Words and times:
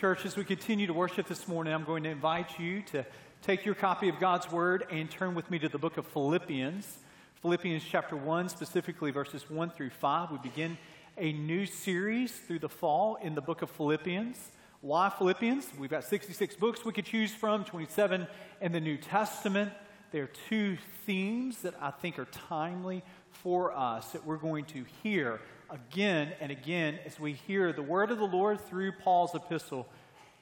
Church, 0.00 0.24
as 0.24 0.34
we 0.34 0.44
continue 0.44 0.86
to 0.86 0.94
worship 0.94 1.26
this 1.26 1.46
morning, 1.46 1.74
I'm 1.74 1.84
going 1.84 2.04
to 2.04 2.08
invite 2.08 2.58
you 2.58 2.80
to 2.84 3.04
take 3.42 3.66
your 3.66 3.74
copy 3.74 4.08
of 4.08 4.18
God's 4.18 4.50
Word 4.50 4.86
and 4.90 5.10
turn 5.10 5.34
with 5.34 5.50
me 5.50 5.58
to 5.58 5.68
the 5.68 5.76
book 5.76 5.98
of 5.98 6.06
Philippians. 6.06 6.96
Philippians 7.42 7.84
chapter 7.84 8.16
1, 8.16 8.48
specifically 8.48 9.10
verses 9.10 9.50
1 9.50 9.68
through 9.68 9.90
5. 9.90 10.30
We 10.30 10.38
begin 10.38 10.78
a 11.18 11.34
new 11.34 11.66
series 11.66 12.32
through 12.32 12.60
the 12.60 12.68
fall 12.70 13.16
in 13.16 13.34
the 13.34 13.42
book 13.42 13.60
of 13.60 13.68
Philippians. 13.68 14.38
Why 14.80 15.10
Philippians? 15.10 15.68
We've 15.78 15.90
got 15.90 16.04
66 16.04 16.56
books 16.56 16.82
we 16.82 16.94
could 16.94 17.04
choose 17.04 17.34
from, 17.34 17.66
27 17.66 18.26
in 18.62 18.72
the 18.72 18.80
New 18.80 18.96
Testament. 18.96 19.70
There 20.12 20.22
are 20.22 20.30
two 20.48 20.78
themes 21.04 21.58
that 21.58 21.74
I 21.78 21.90
think 21.90 22.18
are 22.18 22.24
timely 22.48 23.02
for 23.32 23.76
us 23.76 24.12
that 24.12 24.24
we're 24.24 24.38
going 24.38 24.64
to 24.66 24.86
hear 25.02 25.42
again 25.70 26.32
and 26.40 26.50
again 26.50 26.98
as 27.06 27.18
we 27.18 27.32
hear 27.32 27.72
the 27.72 27.82
word 27.82 28.10
of 28.10 28.18
the 28.18 28.26
Lord 28.26 28.60
through 28.68 28.92
Paul's 28.92 29.34
epistle 29.34 29.88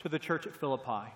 to 0.00 0.08
the 0.08 0.18
church 0.18 0.46
at 0.46 0.56
Philippi. 0.56 1.12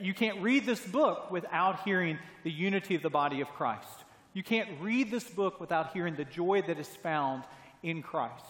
You 0.00 0.12
can't 0.12 0.42
read 0.42 0.66
this 0.66 0.84
book 0.84 1.30
without 1.30 1.82
hearing 1.82 2.18
the 2.44 2.50
unity 2.50 2.94
of 2.94 3.02
the 3.02 3.10
body 3.10 3.40
of 3.40 3.48
Christ. 3.48 4.04
You 4.34 4.42
can't 4.42 4.68
read 4.80 5.10
this 5.10 5.24
book 5.24 5.60
without 5.60 5.92
hearing 5.92 6.14
the 6.14 6.24
joy 6.24 6.62
that 6.66 6.78
is 6.78 6.88
found 6.88 7.44
in 7.82 8.02
Christ. 8.02 8.44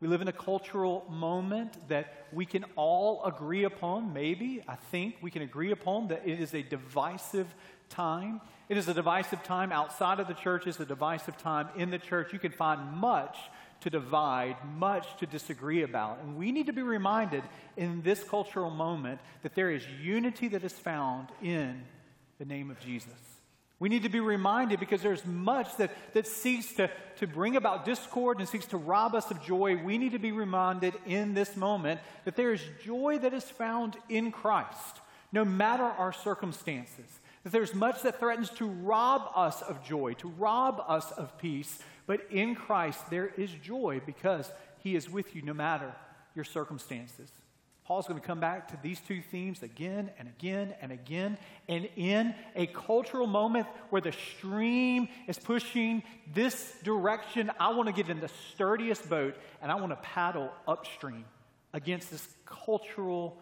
We 0.00 0.08
live 0.08 0.20
in 0.20 0.28
a 0.28 0.32
cultural 0.32 1.06
moment 1.08 1.88
that 1.88 2.26
we 2.32 2.44
can 2.44 2.66
all 2.76 3.24
agree 3.24 3.64
upon, 3.64 4.12
maybe, 4.12 4.62
I 4.68 4.74
think 4.74 5.16
we 5.22 5.30
can 5.30 5.40
agree 5.40 5.70
upon 5.70 6.08
that 6.08 6.22
it 6.26 6.40
is 6.40 6.52
a 6.52 6.62
divisive 6.62 7.46
time. 7.88 8.42
It 8.68 8.76
is 8.76 8.88
a 8.88 8.94
divisive 8.94 9.42
time 9.42 9.72
outside 9.72 10.20
of 10.20 10.26
the 10.26 10.34
church, 10.34 10.66
it's 10.66 10.80
a 10.80 10.84
divisive 10.84 11.38
time 11.38 11.68
in 11.76 11.90
the 11.90 11.98
church. 11.98 12.32
You 12.32 12.38
can 12.38 12.52
find 12.52 12.92
much 12.92 13.38
to 13.84 13.90
divide, 13.90 14.56
much 14.78 15.06
to 15.18 15.26
disagree 15.26 15.82
about. 15.82 16.18
And 16.22 16.36
we 16.36 16.52
need 16.52 16.66
to 16.66 16.72
be 16.72 16.82
reminded 16.82 17.42
in 17.76 18.00
this 18.00 18.24
cultural 18.24 18.70
moment 18.70 19.20
that 19.42 19.54
there 19.54 19.70
is 19.70 19.86
unity 20.02 20.48
that 20.48 20.64
is 20.64 20.72
found 20.72 21.28
in 21.42 21.82
the 22.38 22.46
name 22.46 22.70
of 22.70 22.80
Jesus. 22.80 23.12
We 23.78 23.90
need 23.90 24.04
to 24.04 24.08
be 24.08 24.20
reminded 24.20 24.80
because 24.80 25.02
there's 25.02 25.26
much 25.26 25.76
that, 25.76 25.90
that 26.14 26.26
seeks 26.26 26.72
to, 26.74 26.90
to 27.18 27.26
bring 27.26 27.56
about 27.56 27.84
discord 27.84 28.38
and 28.38 28.48
seeks 28.48 28.64
to 28.66 28.78
rob 28.78 29.14
us 29.14 29.30
of 29.30 29.44
joy. 29.44 29.76
We 29.76 29.98
need 29.98 30.12
to 30.12 30.18
be 30.18 30.32
reminded 30.32 30.94
in 31.04 31.34
this 31.34 31.54
moment 31.54 32.00
that 32.24 32.36
there 32.36 32.54
is 32.54 32.62
joy 32.82 33.18
that 33.18 33.34
is 33.34 33.44
found 33.44 33.98
in 34.08 34.32
Christ, 34.32 35.00
no 35.30 35.44
matter 35.44 35.84
our 35.84 36.14
circumstances. 36.14 37.20
That 37.42 37.52
there's 37.52 37.74
much 37.74 38.00
that 38.02 38.18
threatens 38.18 38.48
to 38.50 38.66
rob 38.66 39.30
us 39.36 39.60
of 39.60 39.84
joy, 39.84 40.14
to 40.14 40.28
rob 40.28 40.82
us 40.88 41.12
of 41.12 41.36
peace, 41.36 41.78
but 42.06 42.30
in 42.30 42.54
Christ, 42.54 42.98
there 43.10 43.30
is 43.36 43.50
joy 43.62 44.00
because 44.04 44.50
he 44.78 44.94
is 44.94 45.08
with 45.08 45.34
you 45.34 45.42
no 45.42 45.54
matter 45.54 45.94
your 46.34 46.44
circumstances. 46.44 47.30
Paul's 47.84 48.06
going 48.06 48.18
to 48.18 48.26
come 48.26 48.40
back 48.40 48.68
to 48.68 48.78
these 48.82 48.98
two 49.00 49.20
themes 49.30 49.62
again 49.62 50.10
and 50.18 50.26
again 50.26 50.74
and 50.80 50.90
again. 50.90 51.36
And 51.68 51.86
in 51.96 52.34
a 52.56 52.66
cultural 52.66 53.26
moment 53.26 53.66
where 53.90 54.00
the 54.00 54.12
stream 54.12 55.08
is 55.28 55.38
pushing 55.38 56.02
this 56.32 56.72
direction, 56.82 57.50
I 57.60 57.74
want 57.74 57.88
to 57.88 57.92
get 57.92 58.08
in 58.08 58.20
the 58.20 58.30
sturdiest 58.52 59.08
boat 59.10 59.36
and 59.60 59.70
I 59.70 59.74
want 59.74 59.92
to 59.92 59.96
paddle 59.96 60.50
upstream 60.66 61.26
against 61.74 62.10
this 62.10 62.26
cultural 62.46 63.36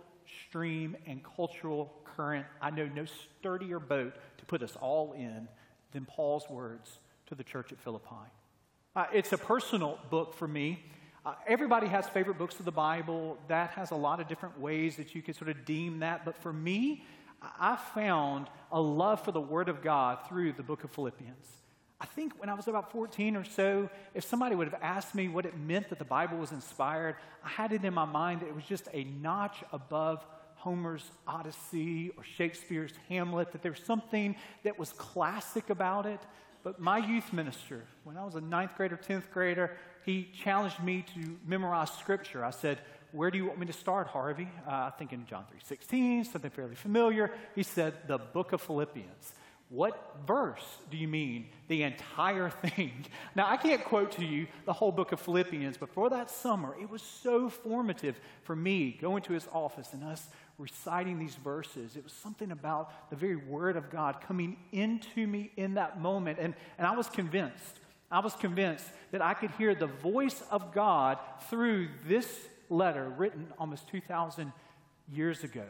stream 0.49 0.97
and 1.07 1.23
cultural 1.23 1.93
current. 2.17 2.47
I 2.61 2.71
know 2.71 2.87
no 2.87 3.05
sturdier 3.39 3.79
boat 3.79 4.15
to 4.39 4.45
put 4.47 4.63
us 4.63 4.77
all 4.81 5.13
in 5.13 5.47
than 5.93 6.05
Paul's 6.05 6.49
words 6.51 6.99
to 7.27 7.37
the 7.37 7.45
church 7.45 7.71
at 7.71 7.79
Philippi. 7.79 8.27
Uh, 8.95 9.07
it's 9.11 9.33
a 9.33 9.39
personal 9.39 9.99
book 10.11 10.35
for 10.35 10.47
me. 10.47 10.79
Uh, 11.25 11.33
everybody 11.47 11.87
has 11.87 12.07
favorite 12.09 12.37
books 12.37 12.59
of 12.59 12.67
the 12.67 12.73
Bible. 12.73 13.39
That 13.49 13.71
has 13.71 13.91
a 13.91 13.95
lot 13.95 14.21
of 14.21 14.29
different 14.29 14.61
ways 14.61 14.97
that 14.97 15.15
you 15.15 15.23
can 15.23 15.33
sort 15.33 15.49
of 15.49 15.65
deem 15.65 16.01
that. 16.01 16.27
But 16.27 16.37
for 16.37 16.53
me, 16.53 17.03
I 17.41 17.77
found 17.95 18.49
a 18.71 18.79
love 18.79 19.25
for 19.25 19.33
the 19.33 19.41
Word 19.41 19.71
of 19.71 19.81
God 19.81 20.19
through 20.29 20.53
the 20.53 20.63
book 20.63 20.85
of 20.85 20.91
Philippians. 20.91 21.47
I 22.03 22.05
think 22.05 22.39
when 22.39 22.51
I 22.51 22.55
was 22.55 22.69
about 22.69 22.93
14 22.93 23.35
or 23.35 23.45
so, 23.45 23.89
if 24.13 24.25
somebody 24.25 24.55
would 24.57 24.69
have 24.69 24.83
asked 24.83 25.15
me 25.15 25.27
what 25.27 25.47
it 25.47 25.57
meant 25.57 25.89
that 25.89 25.99
the 25.99 26.05
Bible 26.05 26.37
was 26.37 26.53
inspired, 26.53 27.17
I 27.43 27.49
had 27.49 27.73
it 27.73 27.87
in 27.87 27.95
my 27.95 28.05
mind 28.05 28.43
that 28.43 28.49
it 28.49 28.55
was 28.55 28.65
just 28.65 28.89
a 28.93 29.05
notch 29.05 29.65
above 29.73 30.23
Homer's 30.57 31.11
Odyssey 31.27 32.13
or 32.19 32.25
Shakespeare's 32.25 32.93
Hamlet, 33.09 33.53
that 33.53 33.63
there 33.63 33.73
was 33.73 33.81
something 33.81 34.37
that 34.65 34.79
was 34.79 34.93
classic 34.93 35.71
about 35.71 36.05
it. 36.05 36.21
But 36.63 36.81
my 36.81 36.99
youth 36.99 37.33
minister, 37.33 37.83
when 38.05 38.17
I 38.17 38.25
was 38.25 38.35
a 38.35 38.41
ninth 38.41 38.77
grader, 38.77 38.97
10th 38.97 39.31
grader, 39.33 39.73
he 40.05 40.29
challenged 40.43 40.83
me 40.83 41.05
to 41.15 41.39
memorize 41.47 41.91
scripture. 41.91 42.45
I 42.45 42.51
said, 42.51 42.79
Where 43.11 43.31
do 43.31 43.39
you 43.39 43.47
want 43.47 43.59
me 43.59 43.67
to 43.67 43.73
start, 43.73 44.07
Harvey? 44.07 44.49
Uh, 44.67 44.71
I 44.71 44.93
think 44.97 45.13
in 45.13 45.27
John 45.27 45.45
3.16, 45.71 46.27
something 46.31 46.51
fairly 46.51 46.75
familiar. 46.75 47.33
He 47.55 47.63
said, 47.63 47.95
The 48.07 48.19
book 48.19 48.53
of 48.53 48.61
Philippians. 48.61 49.33
What 49.73 50.19
verse 50.27 50.63
do 50.91 50.99
you 50.99 51.09
mean? 51.09 51.47
The 51.69 51.83
entire 51.83 52.51
thing. 52.63 53.07
Now, 53.35 53.49
I 53.49 53.57
can't 53.57 53.83
quote 53.83 54.13
to 54.13 54.25
you 54.25 54.47
the 54.67 54.73
whole 54.73 54.93
book 54.93 55.13
of 55.13 55.21
Philippians, 55.21 55.79
but 55.79 55.89
for 55.89 56.11
that 56.11 56.31
summer, 56.31 56.77
it 56.81 56.91
was 56.91 57.01
so 57.01 57.49
formative 57.49 58.21
for 58.43 58.55
me 58.55 58.99
going 59.01 59.23
to 59.23 59.33
his 59.33 59.49
office 59.51 59.89
and 59.95 60.05
us 60.05 60.29
reciting 60.59 61.19
these 61.19 61.35
verses. 61.35 61.97
It 61.97 62.05
was 62.05 62.13
something 62.13 62.51
about 62.51 63.11
the 63.11 63.17
very 63.17 63.37
word 63.37 63.77
of 63.77 63.91
God 63.91 64.21
coming 64.21 64.57
into 64.73 65.27
me 65.27 65.51
in 65.57 65.75
that 65.75 66.01
moment. 66.01 66.39
And, 66.41 66.55
and 66.79 66.87
I 66.87 66.97
was 66.97 67.09
convinced, 67.09 67.81
I 68.11 68.21
was 68.21 68.35
convinced 68.35 68.87
that 69.11 69.23
I 69.23 69.35
could 69.35 69.51
hear 69.53 69.75
the 69.75 69.87
voice 69.87 70.43
of 70.51 70.73
God 70.73 71.19
through 71.49 71.89
this 72.07 72.29
letter 72.69 73.09
written 73.17 73.49
almost 73.59 73.89
2,000 73.89 74.53
years 75.11 75.45
ago. 75.45 75.65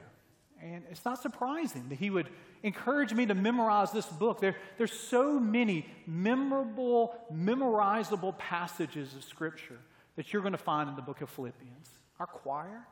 And 0.63 0.85
it's 0.91 1.05
not 1.05 1.21
surprising 1.21 1.89
that 1.89 1.99
he 1.99 2.11
would 2.11 2.29
encourage 2.63 3.13
me 3.13 3.27
to 3.27 3.35
memorize 3.35 3.91
this 3.91 4.07
book. 4.07 4.41
There, 4.41 4.57
there's 4.79 4.93
so 4.93 5.41
many 5.41 5.87
memorable, 6.07 7.15
memorizable 7.33 8.39
passages 8.39 9.15
of 9.15 9.25
Scripture 9.25 9.79
that 10.17 10.33
you're 10.33 10.43
going 10.43 10.53
to 10.53 10.59
find 10.59 10.89
in 10.89 10.95
the 10.95 11.03
book 11.03 11.21
of 11.21 11.31
Philippians. 11.31 11.89
Our 12.21 12.27
choir, 12.27 12.87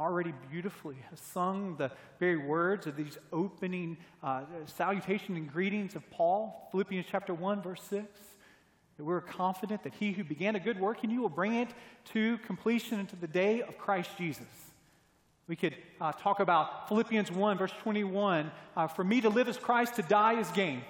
already 0.00 0.32
beautifully 0.50 0.96
has 1.10 1.20
sung 1.20 1.76
the 1.76 1.90
very 2.18 2.38
words 2.38 2.86
of 2.86 2.96
these 2.96 3.18
opening 3.32 3.98
uh, 4.22 4.42
salutation 4.64 5.36
and 5.36 5.52
greetings 5.52 5.94
of 5.94 6.10
Paul, 6.10 6.68
Philippians 6.70 7.04
chapter 7.10 7.34
1, 7.34 7.60
verse 7.60 7.82
6. 7.90 8.06
That 8.96 9.04
we're 9.04 9.20
confident 9.20 9.82
that 9.82 9.92
he 9.92 10.12
who 10.12 10.24
began 10.24 10.56
a 10.56 10.60
good 10.60 10.80
work 10.80 11.04
in 11.04 11.10
you 11.10 11.20
will 11.20 11.28
bring 11.28 11.54
it 11.54 11.68
to 12.12 12.38
completion 12.38 12.98
into 12.98 13.14
the 13.14 13.26
day 13.26 13.60
of 13.60 13.76
Christ 13.76 14.10
Jesus. 14.16 14.46
We 15.48 15.56
could 15.56 15.76
uh, 16.00 16.12
talk 16.12 16.40
about 16.40 16.88
Philippians 16.88 17.30
1, 17.30 17.58
verse 17.58 17.72
21. 17.82 18.50
Uh, 18.76 18.86
For 18.86 19.04
me 19.04 19.20
to 19.20 19.28
live 19.28 19.48
as 19.48 19.58
Christ, 19.58 19.96
to 19.96 20.02
die 20.02 20.40
is 20.40 20.50
gain. 20.52 20.82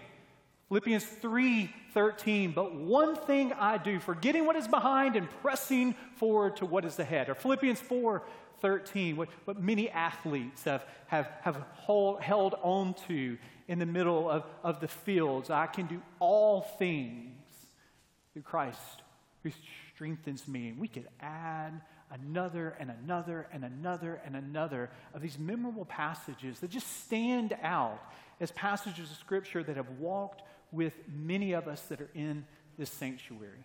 Philippians 0.68 1.04
3, 1.04 1.68
13. 1.94 2.52
But 2.52 2.76
one 2.76 3.16
thing 3.16 3.52
I 3.54 3.76
do, 3.76 3.98
forgetting 3.98 4.46
what 4.46 4.54
is 4.54 4.68
behind 4.68 5.16
and 5.16 5.28
pressing 5.42 5.96
forward 6.16 6.56
to 6.58 6.66
what 6.66 6.84
is 6.84 6.98
ahead. 7.00 7.28
Or 7.28 7.34
Philippians 7.34 7.80
4, 7.80 8.22
13, 8.60 9.16
what, 9.16 9.28
what 9.44 9.60
many 9.60 9.90
athletes 9.90 10.64
have, 10.64 10.84
have, 11.06 11.30
have 11.42 11.56
hold, 11.72 12.20
held 12.20 12.54
on 12.62 12.94
to 13.08 13.38
in 13.68 13.78
the 13.78 13.86
middle 13.86 14.28
of, 14.28 14.44
of 14.62 14.80
the 14.80 14.88
fields. 14.88 15.50
I 15.50 15.66
can 15.66 15.86
do 15.86 16.02
all 16.18 16.62
things 16.62 17.36
through 18.32 18.42
Christ 18.42 19.02
who 19.42 19.50
strengthens 19.94 20.46
me. 20.48 20.68
And 20.68 20.78
we 20.78 20.88
could 20.88 21.08
add 21.20 21.80
another 22.10 22.76
and 22.80 22.90
another 22.90 23.48
and 23.52 23.64
another 23.64 24.20
and 24.24 24.36
another 24.36 24.90
of 25.14 25.22
these 25.22 25.38
memorable 25.38 25.84
passages 25.84 26.60
that 26.60 26.70
just 26.70 27.04
stand 27.04 27.56
out 27.62 28.00
as 28.40 28.50
passages 28.52 29.10
of 29.10 29.16
Scripture 29.18 29.62
that 29.62 29.76
have 29.76 29.90
walked 29.98 30.42
with 30.72 30.94
many 31.08 31.52
of 31.52 31.68
us 31.68 31.80
that 31.82 32.00
are 32.00 32.10
in 32.14 32.44
this 32.78 32.90
sanctuary. 32.90 33.64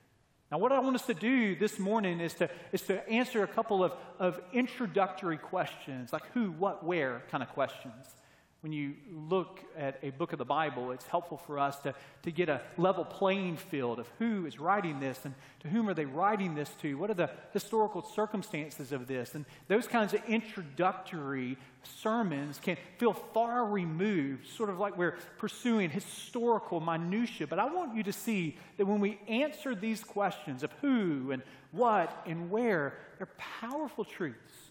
Now, 0.56 0.60
what 0.60 0.72
I 0.72 0.80
want 0.80 0.96
us 0.96 1.06
to 1.08 1.14
do 1.14 1.54
this 1.58 1.78
morning 1.80 2.22
is 2.22 2.34
to, 2.36 2.50
is 2.72 2.84
to 2.84 3.06
answer 3.10 3.44
a 3.44 3.48
couple 3.48 3.84
of, 3.84 3.92
of 4.20 4.40
introductory 4.54 5.36
questions, 5.36 6.14
like 6.14 6.26
who, 6.34 6.52
what, 6.52 6.82
where 6.82 7.24
kind 7.30 7.44
of 7.44 7.50
questions 7.50 8.16
when 8.66 8.74
you 8.74 8.96
look 9.30 9.60
at 9.78 10.00
a 10.02 10.10
book 10.10 10.34
of 10.34 10.40
the 10.40 10.44
Bible, 10.44 10.90
it's 10.90 11.06
helpful 11.06 11.38
for 11.38 11.60
us 11.60 11.78
to, 11.82 11.94
to 12.24 12.32
get 12.32 12.50
a 12.50 12.62
level 12.80 13.06
playing 13.06 13.58
field 13.58 14.00
of 14.00 14.10
who 14.18 14.48
is 14.48 14.60
writing 14.60 15.00
this 15.00 15.20
and 15.24 15.36
to 15.60 15.68
whom 15.68 15.88
are 15.88 15.94
they 15.94 16.06
writing 16.06 16.56
this 16.56 16.72
to? 16.82 16.98
What 16.98 17.12
are 17.12 17.14
the 17.14 17.30
historical 17.54 18.02
circumstances 18.02 18.92
of 18.92 19.06
this? 19.06 19.36
And 19.36 19.46
those 19.68 19.86
kinds 19.86 20.16
of 20.16 20.22
introductory 20.28 21.60
sermons 21.84 22.60
can 22.60 22.78
feel 22.98 23.14
far 23.14 23.68
removed, 23.68 24.48
sort 24.48 24.72
of 24.72 24.80
like 24.80 24.98
we're 24.98 25.16
pursuing 25.38 25.92
historical 25.92 26.80
minutiae. 26.80 27.46
But 27.46 27.60
I 27.60 27.66
want 27.66 27.96
you 27.96 28.02
to 28.02 28.14
see 28.14 28.58
that 28.78 28.88
when 28.88 29.00
we 29.00 29.20
answer 29.28 29.76
these 29.76 30.04
questions 30.04 30.64
of 30.64 30.72
who 30.82 31.30
and 31.30 31.44
what 31.72 32.24
and 32.26 32.50
where, 32.50 32.98
they're 33.20 33.30
powerful 33.38 34.06
truths 34.06 34.65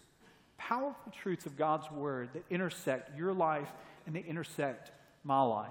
powerful 0.57 1.11
truths 1.11 1.45
of 1.45 1.57
God's 1.57 1.89
word 1.91 2.29
that 2.33 2.43
intersect 2.49 3.17
your 3.17 3.33
life 3.33 3.69
and 4.05 4.15
they 4.15 4.21
intersect 4.21 4.91
my 5.23 5.41
life. 5.41 5.69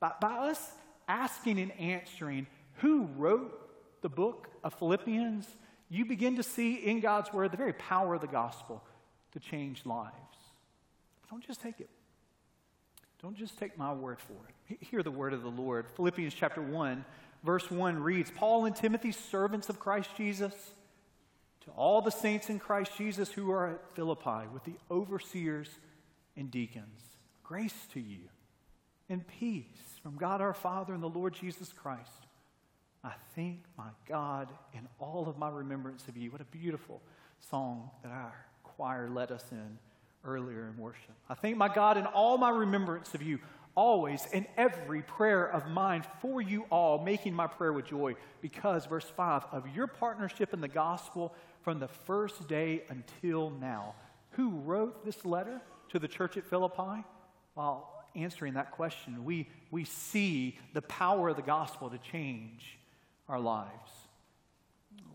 By, 0.00 0.12
by 0.20 0.32
us 0.50 0.72
asking 1.08 1.58
and 1.58 1.72
answering 1.72 2.46
who 2.74 3.08
wrote 3.16 4.02
the 4.02 4.08
book 4.08 4.48
of 4.62 4.74
Philippians, 4.74 5.46
you 5.88 6.04
begin 6.04 6.36
to 6.36 6.42
see 6.42 6.74
in 6.74 7.00
God's 7.00 7.32
word 7.32 7.52
the 7.52 7.56
very 7.56 7.72
power 7.72 8.14
of 8.14 8.20
the 8.20 8.26
gospel. 8.26 8.82
to 9.32 9.40
change 9.40 9.84
lives. 9.84 10.14
But 11.20 11.30
don't 11.30 11.46
just 11.46 11.60
take 11.60 11.80
it. 11.80 11.90
Don't 13.22 13.36
just 13.36 13.58
take 13.58 13.76
my 13.76 13.92
word 13.92 14.18
for 14.20 14.36
it. 14.68 14.78
Hear 14.80 15.02
the 15.02 15.10
word 15.10 15.32
of 15.32 15.42
the 15.42 15.50
Lord. 15.50 15.86
Philippians 15.96 16.32
chapter 16.34 16.62
1, 16.62 17.04
verse 17.44 17.70
1 17.70 18.02
reads 18.02 18.30
Paul 18.30 18.64
and 18.64 18.74
Timothy, 18.74 19.12
servants 19.12 19.68
of 19.68 19.78
Christ 19.78 20.10
Jesus, 20.16 20.54
to 21.68 21.74
all 21.74 22.00
the 22.00 22.10
saints 22.10 22.48
in 22.48 22.58
Christ 22.58 22.92
Jesus 22.96 23.30
who 23.30 23.50
are 23.50 23.68
at 23.68 23.94
Philippi, 23.94 24.46
with 24.52 24.64
the 24.64 24.76
overseers 24.90 25.68
and 26.36 26.50
deacons, 26.50 27.00
grace 27.42 27.86
to 27.92 28.00
you 28.00 28.20
and 29.08 29.26
peace 29.26 29.64
from 30.02 30.16
God 30.16 30.40
our 30.40 30.54
Father 30.54 30.94
and 30.94 31.02
the 31.02 31.08
Lord 31.08 31.34
Jesus 31.34 31.72
Christ. 31.72 32.26
I 33.04 33.12
thank 33.34 33.60
my 33.76 33.88
God 34.08 34.48
in 34.72 34.88
all 34.98 35.28
of 35.28 35.38
my 35.38 35.48
remembrance 35.48 36.08
of 36.08 36.16
you. 36.16 36.30
What 36.30 36.40
a 36.40 36.46
beautiful 36.46 37.00
song 37.50 37.90
that 38.02 38.10
our 38.12 38.34
choir 38.64 39.08
led 39.08 39.30
us 39.30 39.44
in 39.52 39.78
earlier 40.24 40.68
in 40.68 40.80
worship. 40.80 41.14
I 41.28 41.34
thank 41.34 41.56
my 41.56 41.72
God 41.72 41.96
in 41.96 42.06
all 42.06 42.38
my 42.38 42.50
remembrance 42.50 43.14
of 43.14 43.22
you, 43.22 43.38
always 43.74 44.26
in 44.32 44.46
every 44.56 45.02
prayer 45.02 45.44
of 45.44 45.68
mine 45.68 46.04
for 46.20 46.42
you 46.42 46.64
all, 46.70 46.98
making 47.02 47.34
my 47.34 47.46
prayer 47.46 47.72
with 47.72 47.86
joy, 47.86 48.16
because, 48.40 48.86
verse 48.86 49.10
5, 49.16 49.44
of 49.52 49.68
your 49.74 49.86
partnership 49.86 50.52
in 50.52 50.60
the 50.60 50.68
gospel 50.68 51.34
from 51.62 51.78
the 51.78 51.88
first 51.88 52.48
day 52.48 52.82
until 52.88 53.50
now. 53.50 53.94
Who 54.32 54.50
wrote 54.50 55.04
this 55.04 55.24
letter 55.24 55.60
to 55.90 55.98
the 55.98 56.08
church 56.08 56.36
at 56.36 56.44
Philippi? 56.44 57.04
While 57.54 57.92
answering 58.14 58.54
that 58.54 58.72
question, 58.72 59.24
we, 59.24 59.48
we 59.70 59.84
see 59.84 60.58
the 60.74 60.82
power 60.82 61.30
of 61.30 61.36
the 61.36 61.42
gospel 61.42 61.90
to 61.90 61.98
change 61.98 62.78
our 63.28 63.40
lives 63.40 63.90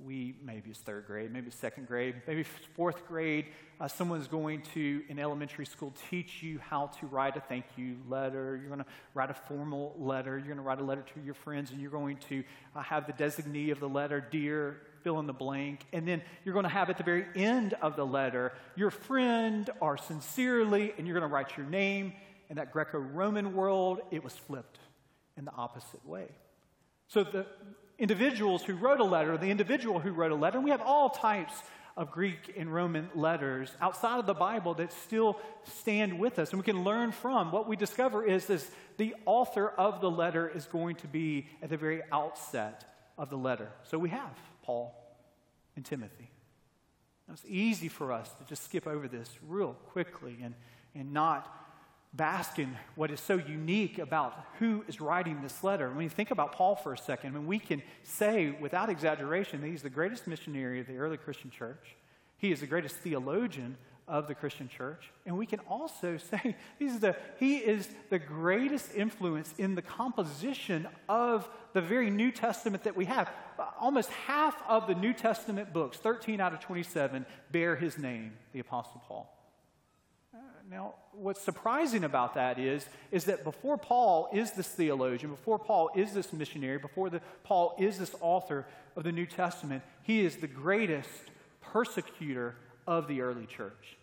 we, 0.05 0.35
maybe 0.43 0.69
it's 0.69 0.79
third 0.79 1.05
grade, 1.07 1.31
maybe 1.31 1.47
it's 1.47 1.55
second 1.55 1.87
grade, 1.87 2.15
maybe 2.27 2.43
fourth 2.43 3.07
grade, 3.07 3.45
uh, 3.79 3.87
someone's 3.87 4.27
going 4.27 4.61
to, 4.73 5.03
in 5.09 5.19
elementary 5.19 5.65
school, 5.65 5.93
teach 6.09 6.43
you 6.43 6.59
how 6.59 6.87
to 6.99 7.07
write 7.07 7.37
a 7.37 7.41
thank 7.41 7.65
you 7.75 7.97
letter. 8.07 8.57
You're 8.57 8.67
going 8.67 8.79
to 8.79 8.85
write 9.13 9.29
a 9.29 9.33
formal 9.33 9.95
letter. 9.97 10.37
You're 10.37 10.47
going 10.47 10.57
to 10.57 10.63
write 10.63 10.79
a 10.79 10.83
letter 10.83 11.05
to 11.13 11.21
your 11.21 11.33
friends, 11.33 11.71
and 11.71 11.81
you're 11.81 11.91
going 11.91 12.17
to 12.29 12.43
uh, 12.75 12.81
have 12.81 13.07
the 13.07 13.13
designee 13.13 13.71
of 13.71 13.79
the 13.79 13.89
letter, 13.89 14.19
dear, 14.19 14.81
fill 15.03 15.19
in 15.19 15.27
the 15.27 15.33
blank. 15.33 15.85
And 15.91 16.07
then 16.07 16.21
you're 16.43 16.53
going 16.53 16.63
to 16.63 16.69
have 16.69 16.89
at 16.89 16.97
the 16.97 17.03
very 17.03 17.25
end 17.35 17.73
of 17.81 17.95
the 17.95 18.05
letter, 18.05 18.53
your 18.75 18.91
friend 18.91 19.69
or 19.79 19.97
sincerely, 19.97 20.93
and 20.97 21.07
you're 21.07 21.17
going 21.17 21.29
to 21.29 21.33
write 21.33 21.57
your 21.57 21.65
name. 21.65 22.13
In 22.49 22.57
that 22.57 22.71
Greco 22.71 22.99
Roman 22.99 23.55
world, 23.55 24.01
it 24.11 24.23
was 24.23 24.33
flipped 24.33 24.77
in 25.37 25.45
the 25.45 25.53
opposite 25.53 26.05
way. 26.05 26.27
So 27.07 27.23
the, 27.23 27.45
individuals 27.97 28.63
who 28.63 28.75
wrote 28.75 28.99
a 28.99 29.03
letter, 29.03 29.37
the 29.37 29.49
individual 29.49 29.99
who 29.99 30.11
wrote 30.11 30.31
a 30.31 30.35
letter, 30.35 30.57
and 30.57 30.65
we 30.65 30.71
have 30.71 30.81
all 30.81 31.09
types 31.09 31.53
of 31.95 32.11
Greek 32.11 32.53
and 32.57 32.73
Roman 32.73 33.09
letters 33.13 33.71
outside 33.79 34.19
of 34.19 34.25
the 34.25 34.33
Bible 34.33 34.73
that 34.75 34.91
still 34.91 35.39
stand 35.79 36.17
with 36.19 36.39
us 36.39 36.49
and 36.51 36.59
we 36.59 36.65
can 36.65 36.83
learn 36.83 37.11
from. 37.11 37.51
What 37.51 37.67
we 37.67 37.75
discover 37.75 38.25
is 38.25 38.47
this 38.47 38.69
the 38.97 39.15
author 39.25 39.69
of 39.69 40.01
the 40.01 40.09
letter 40.09 40.49
is 40.49 40.65
going 40.65 40.95
to 40.97 41.07
be 41.07 41.47
at 41.61 41.69
the 41.69 41.77
very 41.77 42.01
outset 42.11 42.83
of 43.17 43.29
the 43.29 43.37
letter. 43.37 43.69
So 43.83 43.99
we 43.99 44.09
have 44.09 44.35
Paul 44.63 44.95
and 45.75 45.85
Timothy. 45.85 46.31
Now, 47.27 47.35
it's 47.35 47.45
easy 47.47 47.87
for 47.87 48.11
us 48.11 48.29
to 48.39 48.45
just 48.45 48.63
skip 48.63 48.87
over 48.87 49.07
this 49.07 49.29
real 49.47 49.73
quickly 49.91 50.37
and, 50.41 50.55
and 50.95 51.13
not 51.13 51.47
bask 52.13 52.59
in 52.59 52.75
what 52.95 53.09
is 53.09 53.19
so 53.19 53.37
unique 53.37 53.97
about 53.97 54.37
who 54.59 54.83
is 54.87 55.01
writing 55.01 55.41
this 55.41 55.63
letter. 55.63 55.89
When 55.89 56.03
you 56.03 56.09
think 56.09 56.31
about 56.31 56.51
Paul 56.51 56.75
for 56.75 56.93
a 56.93 56.97
second, 56.97 57.31
I 57.31 57.39
mean, 57.39 57.47
we 57.47 57.59
can 57.59 57.81
say 58.03 58.51
without 58.51 58.89
exaggeration 58.89 59.61
that 59.61 59.67
he's 59.67 59.81
the 59.81 59.89
greatest 59.89 60.27
missionary 60.27 60.79
of 60.79 60.87
the 60.87 60.97
early 60.97 61.17
Christian 61.17 61.49
church. 61.49 61.95
He 62.37 62.51
is 62.51 62.59
the 62.59 62.67
greatest 62.67 62.95
theologian 62.97 63.77
of 64.07 64.27
the 64.27 64.35
Christian 64.35 64.67
church. 64.67 65.11
And 65.25 65.37
we 65.37 65.45
can 65.45 65.59
also 65.61 66.17
say 66.31 66.55
he's 66.79 66.99
the, 66.99 67.15
he 67.39 67.57
is 67.57 67.89
the 68.09 68.19
greatest 68.19 68.93
influence 68.95 69.53
in 69.57 69.75
the 69.75 69.81
composition 69.81 70.87
of 71.07 71.47
the 71.73 71.81
very 71.81 72.09
New 72.09 72.31
Testament 72.31 72.83
that 72.83 72.95
we 72.95 73.05
have. 73.05 73.29
Almost 73.79 74.09
half 74.09 74.61
of 74.67 74.87
the 74.87 74.95
New 74.95 75.13
Testament 75.13 75.73
books, 75.73 75.97
13 75.97 76.39
out 76.39 76.53
of 76.53 76.59
27, 76.59 77.25
bear 77.51 77.75
his 77.75 77.97
name, 77.97 78.33
the 78.51 78.59
Apostle 78.59 79.01
Paul. 79.07 79.29
Uh, 80.33 80.39
now, 80.69 80.95
what's 81.11 81.41
surprising 81.41 82.03
about 82.03 82.33
that 82.35 82.59
is, 82.59 82.85
is 83.11 83.25
that 83.25 83.43
before 83.43 83.77
Paul 83.77 84.29
is 84.33 84.51
this 84.51 84.67
theologian, 84.67 85.31
before 85.31 85.59
Paul 85.59 85.91
is 85.95 86.13
this 86.13 86.33
missionary, 86.33 86.77
before 86.77 87.09
the, 87.09 87.21
Paul 87.43 87.75
is 87.79 87.97
this 87.97 88.15
author 88.21 88.65
of 88.95 89.03
the 89.03 89.11
New 89.11 89.25
Testament, 89.25 89.83
he 90.03 90.25
is 90.25 90.37
the 90.37 90.47
greatest 90.47 91.09
persecutor 91.61 92.55
of 92.87 93.07
the 93.07 93.21
early 93.21 93.45
church. 93.45 93.97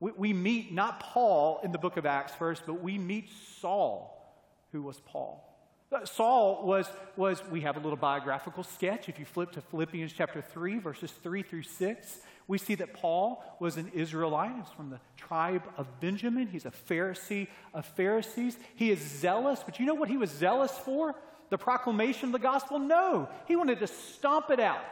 We, 0.00 0.12
we 0.12 0.32
meet 0.32 0.72
not 0.72 1.00
Paul 1.00 1.60
in 1.62 1.72
the 1.72 1.78
book 1.78 1.96
of 1.96 2.06
Acts 2.06 2.32
first, 2.34 2.62
but 2.66 2.82
we 2.82 2.98
meet 2.98 3.28
Saul, 3.60 4.34
who 4.72 4.82
was 4.82 5.00
Paul. 5.00 5.46
Uh, 5.92 6.04
Saul 6.04 6.64
was, 6.64 6.86
was, 7.16 7.42
we 7.50 7.62
have 7.62 7.76
a 7.76 7.80
little 7.80 7.96
biographical 7.96 8.62
sketch. 8.62 9.08
If 9.08 9.18
you 9.18 9.24
flip 9.24 9.52
to 9.52 9.60
Philippians 9.60 10.12
chapter 10.12 10.40
3, 10.40 10.78
verses 10.78 11.10
3 11.22 11.42
through 11.42 11.64
6, 11.64 12.18
we 12.46 12.58
see 12.58 12.76
that 12.76 12.94
Paul 12.94 13.42
was 13.60 13.76
an 13.76 13.90
Israelite. 13.94 14.52
He's 14.56 14.72
from 14.76 14.90
the 14.90 15.00
tribe 15.16 15.62
of 15.76 16.00
Benjamin. 16.00 16.48
He's 16.48 16.66
a 16.66 16.70
Pharisee 16.70 17.48
of 17.74 17.84
Pharisees. 17.86 18.56
He 18.76 18.90
is 18.90 19.00
zealous, 19.00 19.60
but 19.64 19.80
you 19.80 19.86
know 19.86 19.94
what 19.94 20.08
he 20.08 20.16
was 20.16 20.30
zealous 20.30 20.72
for? 20.72 21.14
The 21.50 21.58
proclamation 21.58 22.26
of 22.26 22.32
the 22.32 22.38
gospel? 22.38 22.78
No. 22.78 23.28
He 23.46 23.56
wanted 23.56 23.80
to 23.80 23.86
stomp 23.88 24.50
it 24.50 24.60
out. 24.60 24.84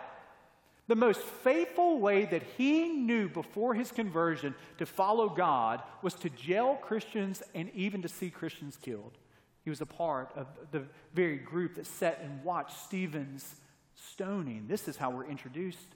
The 0.89 0.97
most 0.97 1.21
faithful 1.21 2.01
way 2.01 2.25
that 2.25 2.43
he 2.57 2.89
knew 2.89 3.29
before 3.29 3.75
his 3.75 3.93
conversion 3.93 4.55
to 4.79 4.87
follow 4.87 5.29
God 5.29 5.83
was 6.01 6.15
to 6.15 6.31
jail 6.31 6.79
Christians 6.81 7.43
and 7.55 7.71
even 7.75 8.01
to 8.03 8.09
see 8.09 8.31
Christians 8.31 8.79
killed. 8.81 9.19
He 9.65 9.71
was 9.71 9.83
a 9.83 9.87
part 9.87 10.33
of 10.35 10.47
the 10.71 10.85
very 11.13 11.37
group 11.37 11.75
that 11.75 11.87
sat 11.87 12.21
and 12.23 12.43
watched 12.43 12.79
Stephen's 12.85 13.57
stoning. 13.95 14.65
This 14.67 14.89
is 14.89 14.97
how 14.97 15.11
we're 15.11 15.27
introduced 15.27 15.95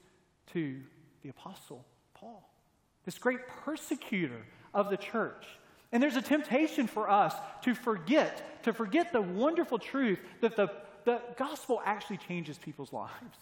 to 0.52 0.78
the 1.22 1.30
Apostle 1.30 1.86
Paul, 2.12 2.46
this 3.06 3.18
great 3.18 3.46
persecutor 3.64 4.44
of 4.74 4.90
the 4.90 4.98
church. 4.98 5.46
And 5.90 6.02
there's 6.02 6.16
a 6.16 6.22
temptation 6.22 6.86
for 6.86 7.08
us 7.08 7.34
to 7.62 7.74
forget, 7.74 8.62
to 8.64 8.74
forget 8.74 9.12
the 9.12 9.22
wonderful 9.22 9.78
truth 9.78 10.18
that 10.42 10.54
the, 10.56 10.70
the 11.04 11.22
gospel 11.36 11.80
actually 11.82 12.18
changes 12.18 12.58
people's 12.58 12.92
lives. 12.92 13.38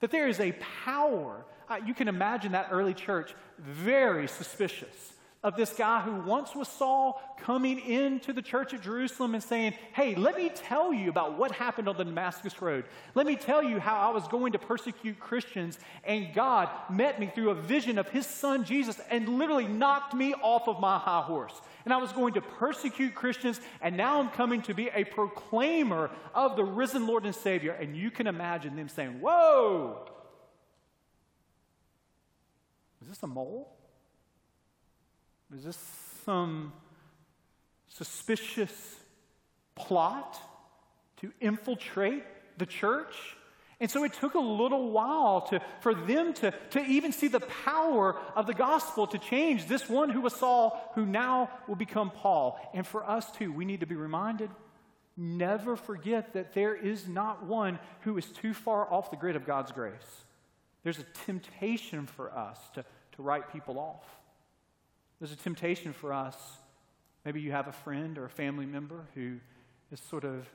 That 0.00 0.10
there 0.10 0.28
is 0.28 0.40
a 0.40 0.52
power. 0.84 1.44
Uh, 1.68 1.78
you 1.86 1.94
can 1.94 2.08
imagine 2.08 2.52
that 2.52 2.68
early 2.70 2.94
church 2.94 3.34
very 3.58 4.26
suspicious 4.26 5.12
of 5.42 5.56
this 5.56 5.72
guy 5.72 6.02
who 6.02 6.16
once 6.16 6.54
was 6.54 6.68
Saul 6.68 7.20
coming 7.38 7.80
into 7.80 8.34
the 8.34 8.42
church 8.42 8.74
at 8.74 8.82
Jerusalem 8.82 9.34
and 9.34 9.42
saying, 9.42 9.72
Hey, 9.94 10.14
let 10.14 10.36
me 10.36 10.50
tell 10.50 10.92
you 10.92 11.08
about 11.08 11.38
what 11.38 11.50
happened 11.50 11.88
on 11.88 11.96
the 11.96 12.04
Damascus 12.04 12.60
Road. 12.60 12.84
Let 13.14 13.26
me 13.26 13.36
tell 13.36 13.62
you 13.62 13.80
how 13.80 14.10
I 14.10 14.12
was 14.12 14.28
going 14.28 14.52
to 14.52 14.58
persecute 14.58 15.18
Christians, 15.18 15.78
and 16.04 16.34
God 16.34 16.68
met 16.90 17.18
me 17.18 17.30
through 17.34 17.50
a 17.50 17.54
vision 17.54 17.96
of 17.96 18.08
his 18.10 18.26
son 18.26 18.64
Jesus 18.64 19.00
and 19.10 19.38
literally 19.38 19.66
knocked 19.66 20.12
me 20.12 20.34
off 20.34 20.68
of 20.68 20.78
my 20.78 20.98
high 20.98 21.22
horse. 21.22 21.58
And 21.86 21.94
I 21.94 21.96
was 21.96 22.12
going 22.12 22.34
to 22.34 22.42
persecute 22.42 23.14
Christians, 23.14 23.58
and 23.80 23.96
now 23.96 24.20
I'm 24.20 24.28
coming 24.28 24.60
to 24.62 24.74
be 24.74 24.90
a 24.94 25.04
proclaimer 25.04 26.10
of 26.34 26.56
the 26.56 26.64
risen 26.64 27.06
Lord 27.06 27.24
and 27.24 27.34
Savior. 27.34 27.72
And 27.72 27.96
you 27.96 28.10
can 28.10 28.26
imagine 28.26 28.76
them 28.76 28.90
saying, 28.90 29.20
Whoa! 29.22 30.06
Is 33.00 33.08
this 33.08 33.22
a 33.22 33.26
mole? 33.26 33.79
Is 35.56 35.64
this 35.64 35.78
some 36.24 36.72
suspicious 37.88 38.96
plot 39.74 40.40
to 41.18 41.32
infiltrate 41.40 42.24
the 42.58 42.66
church? 42.66 43.14
And 43.80 43.90
so 43.90 44.04
it 44.04 44.12
took 44.12 44.34
a 44.34 44.40
little 44.40 44.90
while 44.90 45.40
to, 45.48 45.60
for 45.80 45.94
them 45.94 46.34
to, 46.34 46.52
to 46.70 46.84
even 46.84 47.12
see 47.12 47.28
the 47.28 47.40
power 47.40 48.16
of 48.36 48.46
the 48.46 48.54
gospel 48.54 49.06
to 49.06 49.18
change 49.18 49.66
this 49.66 49.88
one 49.88 50.10
who 50.10 50.20
was 50.20 50.34
Saul, 50.34 50.92
who 50.94 51.06
now 51.06 51.50
will 51.66 51.76
become 51.76 52.10
Paul. 52.10 52.60
And 52.74 52.86
for 52.86 53.08
us 53.08 53.30
too, 53.32 53.52
we 53.52 53.64
need 53.64 53.80
to 53.80 53.86
be 53.86 53.94
reminded 53.94 54.50
never 55.20 55.76
forget 55.76 56.32
that 56.32 56.54
there 56.54 56.74
is 56.74 57.06
not 57.06 57.44
one 57.44 57.78
who 58.00 58.16
is 58.16 58.24
too 58.26 58.54
far 58.54 58.90
off 58.90 59.10
the 59.10 59.16
grid 59.16 59.36
of 59.36 59.46
God's 59.46 59.70
grace. 59.70 60.24
There's 60.82 60.98
a 60.98 61.04
temptation 61.26 62.06
for 62.06 62.32
us 62.32 62.58
to, 62.74 62.84
to 63.12 63.22
write 63.22 63.52
people 63.52 63.78
off. 63.78 64.04
There's 65.20 65.32
a 65.32 65.36
temptation 65.36 65.92
for 65.92 66.12
us. 66.12 66.36
Maybe 67.24 67.40
you 67.40 67.52
have 67.52 67.68
a 67.68 67.72
friend 67.72 68.16
or 68.16 68.24
a 68.24 68.30
family 68.30 68.66
member 68.66 69.06
who 69.14 69.36
is 69.92 70.00
sort 70.00 70.24
of 70.24 70.48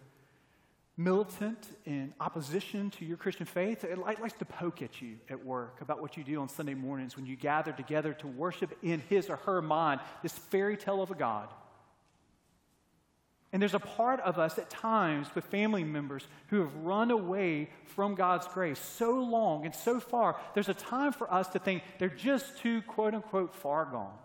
militant 0.98 1.68
in 1.86 2.14
opposition 2.20 2.90
to 2.90 3.06
your 3.06 3.18
Christian 3.18 3.46
faith. 3.46 3.84
It 3.84 3.98
likes 3.98 4.34
to 4.34 4.46
poke 4.46 4.82
at 4.82 5.02
you 5.02 5.18
at 5.30 5.46
work 5.46 5.82
about 5.82 6.02
what 6.02 6.18
you 6.18 6.24
do 6.24 6.42
on 6.42 6.50
Sunday 6.50 6.74
mornings 6.74 7.16
when 7.16 7.26
you 7.26 7.36
gather 7.36 7.74
together 7.74 8.14
to 8.14 8.28
worship 8.28 8.76
in 8.82 9.02
his 9.02 9.30
or 9.30 9.36
her 9.38 9.62
mind 9.62 10.02
this 10.24 10.34
fairy 10.34 10.78
tale 10.78 11.02
of 11.02 11.12
a 11.12 11.16
God. 11.16 11.50
And 13.52 13.62
there's 13.62 13.74
a 13.74 13.80
part 13.80 14.20
of 14.22 14.40
us 14.40 14.58
at 14.58 14.70
times 14.70 15.28
with 15.36 15.46
family 15.46 15.84
members 15.84 16.28
who 16.48 16.62
have 16.62 16.76
run 16.78 17.12
away 17.12 17.70
from 17.86 18.16
God's 18.16 18.48
grace 18.48 18.80
so 18.80 19.12
long 19.12 19.66
and 19.66 19.76
so 19.76 20.00
far. 20.00 20.38
There's 20.54 20.70
a 20.70 20.74
time 20.74 21.14
for 21.14 21.32
us 21.32 21.48
to 21.50 21.60
think 21.60 21.84
they're 22.00 22.10
just 22.10 22.58
too, 22.58 22.82
quote 22.82 23.14
unquote, 23.14 23.54
far 23.54 23.86
gone. 23.86 24.18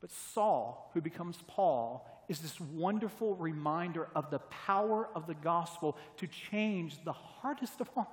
But 0.00 0.10
Saul, 0.10 0.90
who 0.94 1.00
becomes 1.00 1.38
Paul, 1.46 2.06
is 2.28 2.40
this 2.40 2.60
wonderful 2.60 3.34
reminder 3.34 4.08
of 4.14 4.30
the 4.30 4.38
power 4.38 5.08
of 5.14 5.26
the 5.26 5.34
gospel 5.34 5.96
to 6.18 6.26
change 6.26 7.02
the 7.04 7.12
hardest 7.12 7.80
of 7.80 7.88
hearts. 7.88 8.12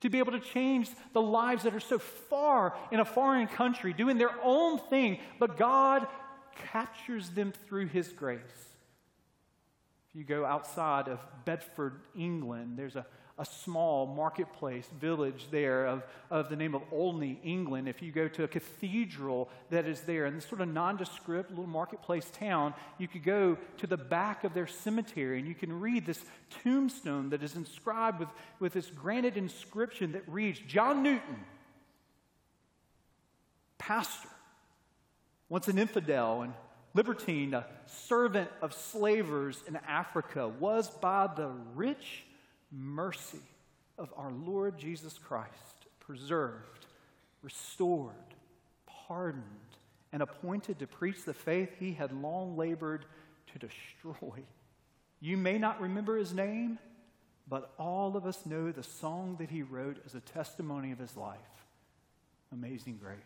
To 0.00 0.10
be 0.10 0.18
able 0.18 0.32
to 0.32 0.40
change 0.40 0.90
the 1.12 1.22
lives 1.22 1.62
that 1.62 1.74
are 1.74 1.80
so 1.80 1.98
far 1.98 2.76
in 2.90 3.00
a 3.00 3.04
foreign 3.04 3.46
country, 3.46 3.94
doing 3.94 4.18
their 4.18 4.34
own 4.42 4.78
thing, 4.78 5.18
but 5.38 5.56
God 5.56 6.06
captures 6.70 7.30
them 7.30 7.52
through 7.66 7.86
His 7.86 8.08
grace. 8.08 8.40
If 10.10 10.18
you 10.18 10.24
go 10.24 10.44
outside 10.44 11.08
of 11.08 11.20
Bedford, 11.44 12.00
England, 12.14 12.76
there's 12.76 12.96
a 12.96 13.06
a 13.36 13.44
small 13.44 14.06
marketplace 14.06 14.88
village 15.00 15.48
there 15.50 15.86
of, 15.86 16.04
of 16.30 16.48
the 16.48 16.54
name 16.54 16.74
of 16.74 16.82
Olney, 16.92 17.40
England. 17.42 17.88
If 17.88 18.00
you 18.00 18.12
go 18.12 18.28
to 18.28 18.44
a 18.44 18.48
cathedral 18.48 19.48
that 19.70 19.86
is 19.86 20.02
there 20.02 20.26
in 20.26 20.36
this 20.36 20.46
sort 20.46 20.60
of 20.60 20.68
nondescript 20.68 21.50
little 21.50 21.66
marketplace 21.66 22.30
town, 22.30 22.74
you 22.96 23.08
could 23.08 23.24
go 23.24 23.58
to 23.78 23.86
the 23.88 23.96
back 23.96 24.44
of 24.44 24.54
their 24.54 24.68
cemetery 24.68 25.40
and 25.40 25.48
you 25.48 25.54
can 25.54 25.80
read 25.80 26.06
this 26.06 26.24
tombstone 26.62 27.30
that 27.30 27.42
is 27.42 27.56
inscribed 27.56 28.20
with, 28.20 28.28
with 28.60 28.72
this 28.72 28.90
granite 28.90 29.36
inscription 29.36 30.12
that 30.12 30.22
reads 30.28 30.60
John 30.60 31.02
Newton, 31.02 31.44
pastor, 33.78 34.28
once 35.48 35.66
an 35.66 35.78
infidel 35.78 36.42
and 36.42 36.54
libertine, 36.94 37.52
a 37.52 37.66
servant 37.86 38.48
of 38.62 38.72
slavers 38.72 39.60
in 39.66 39.74
Africa, 39.88 40.46
was 40.46 40.88
by 40.88 41.28
the 41.36 41.50
rich 41.74 42.24
mercy 42.74 43.42
of 43.98 44.12
our 44.16 44.32
Lord 44.32 44.78
Jesus 44.78 45.18
Christ, 45.18 45.86
preserved, 46.00 46.86
restored, 47.42 48.14
pardoned, 48.86 49.44
and 50.12 50.22
appointed 50.22 50.78
to 50.78 50.86
preach 50.86 51.24
the 51.24 51.34
faith 51.34 51.70
he 51.78 51.92
had 51.92 52.12
long 52.12 52.56
labored 52.56 53.04
to 53.52 53.58
destroy. 53.58 54.42
You 55.20 55.36
may 55.36 55.58
not 55.58 55.80
remember 55.80 56.16
his 56.16 56.34
name, 56.34 56.78
but 57.48 57.72
all 57.78 58.16
of 58.16 58.26
us 58.26 58.46
know 58.46 58.72
the 58.72 58.82
song 58.82 59.36
that 59.38 59.50
he 59.50 59.62
wrote 59.62 59.98
as 60.06 60.14
a 60.14 60.20
testimony 60.20 60.92
of 60.92 60.98
his 60.98 61.16
life 61.16 61.38
Amazing 62.52 62.98
Grace. 63.02 63.18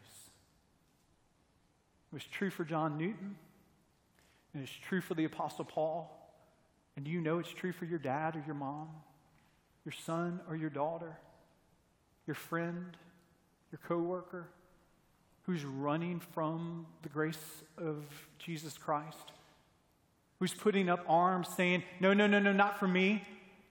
It 2.10 2.14
was 2.14 2.24
true 2.24 2.50
for 2.50 2.64
John 2.64 2.96
Newton, 2.96 3.36
and 4.54 4.62
it's 4.62 4.72
true 4.72 5.00
for 5.00 5.14
the 5.14 5.24
Apostle 5.24 5.64
Paul. 5.64 6.14
And 6.96 7.04
do 7.04 7.10
you 7.10 7.20
know 7.20 7.38
it's 7.38 7.52
true 7.52 7.72
for 7.72 7.84
your 7.84 7.98
dad 7.98 8.34
or 8.34 8.42
your 8.46 8.54
mom? 8.54 8.88
Your 9.84 9.92
son 9.92 10.40
or 10.48 10.56
your 10.56 10.70
daughter, 10.70 11.18
your 12.26 12.34
friend, 12.34 12.96
your 13.70 13.80
coworker 13.86 14.48
who's 15.42 15.64
running 15.64 16.20
from 16.20 16.86
the 17.02 17.08
grace 17.08 17.62
of 17.78 18.04
Jesus 18.38 18.76
Christ, 18.76 19.32
who's 20.38 20.52
putting 20.52 20.90
up 20.90 21.04
arms 21.08 21.48
saying, 21.56 21.82
No, 22.00 22.12
no, 22.12 22.26
no, 22.26 22.38
no, 22.38 22.52
not 22.52 22.78
for 22.78 22.86
me. 22.86 23.24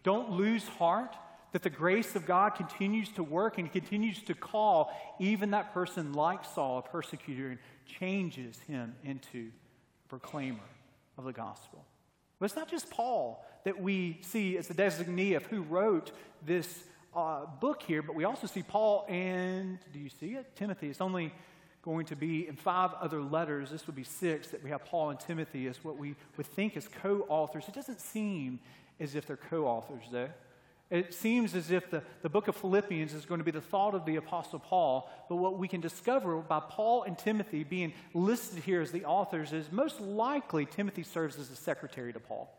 Don't 0.04 0.32
lose 0.32 0.68
heart 0.68 1.16
that 1.52 1.62
the 1.62 1.70
grace 1.70 2.16
of 2.16 2.26
God 2.26 2.56
continues 2.56 3.10
to 3.10 3.24
work 3.24 3.58
and 3.58 3.72
continues 3.72 4.22
to 4.24 4.34
call 4.34 4.92
even 5.20 5.52
that 5.52 5.74
person 5.74 6.14
like 6.14 6.44
Saul, 6.46 6.80
a 6.80 6.82
persecutor, 6.82 7.50
and 7.50 7.60
changes 8.00 8.58
him 8.68 8.96
into 9.04 9.50
a 10.06 10.10
proclaimer 10.10 10.60
of 11.18 11.26
the 11.26 11.34
gospel. 11.34 11.86
But 12.40 12.46
it's 12.46 12.56
not 12.56 12.70
just 12.70 12.90
Paul 12.90 13.46
that 13.68 13.82
we 13.82 14.18
see 14.22 14.58
as 14.58 14.70
the 14.70 14.74
designee 14.74 15.36
of 15.36 15.46
who 15.48 15.62
wrote 15.62 16.14
this 16.46 16.86
uh, 17.14 17.46
book 17.60 17.84
here, 17.84 18.02
but 18.02 18.16
we 18.16 18.24
also 18.24 18.48
see 18.48 18.64
Paul 18.64 19.06
and, 19.10 19.78
do 19.92 20.00
you 20.00 20.08
see 20.08 20.36
it? 20.36 20.56
Timothy. 20.56 20.88
It's 20.88 21.02
only 21.02 21.34
going 21.82 22.06
to 22.06 22.16
be 22.16 22.48
in 22.48 22.56
five 22.56 22.92
other 23.02 23.22
letters. 23.22 23.70
This 23.70 23.86
would 23.86 23.96
be 23.98 24.06
six 24.06 24.48
that 24.52 24.64
we 24.64 24.70
have 24.70 24.86
Paul 24.86 25.10
and 25.10 25.20
Timothy 25.20 25.68
as 25.68 25.84
what 25.84 25.98
we 25.98 26.16
would 26.38 26.46
think 26.46 26.78
as 26.78 26.88
co 26.88 27.26
authors. 27.28 27.66
It 27.68 27.74
doesn't 27.74 28.00
seem 28.00 28.62
as 29.02 29.16
if 29.16 29.28
they're 29.28 29.36
co 29.36 29.66
authors, 29.66 30.06
though. 30.14 30.30
It 30.90 31.14
seems 31.14 31.54
as 31.54 31.70
if 31.70 31.92
the, 31.92 32.04
the 32.22 32.30
book 32.30 32.48
of 32.48 32.56
Philippians 32.56 33.14
is 33.14 33.26
going 33.26 33.40
to 33.40 33.44
be 33.44 33.52
the 33.52 33.60
thought 33.60 33.96
of 33.96 34.06
the 34.06 34.16
Apostle 34.16 34.60
Paul, 34.60 35.12
but 35.28 35.36
what 35.36 35.58
we 35.58 35.68
can 35.68 35.82
discover 35.82 36.38
by 36.38 36.62
Paul 36.62 37.04
and 37.04 37.18
Timothy 37.18 37.66
being 37.66 37.92
listed 38.14 38.64
here 38.64 38.80
as 38.80 38.94
the 38.94 39.04
authors 39.04 39.52
is 39.52 39.70
most 39.74 40.00
likely 40.00 40.66
Timothy 40.66 41.04
serves 41.04 41.38
as 41.38 41.52
a 41.52 41.56
secretary 41.58 42.14
to 42.14 42.22
Paul. 42.22 42.50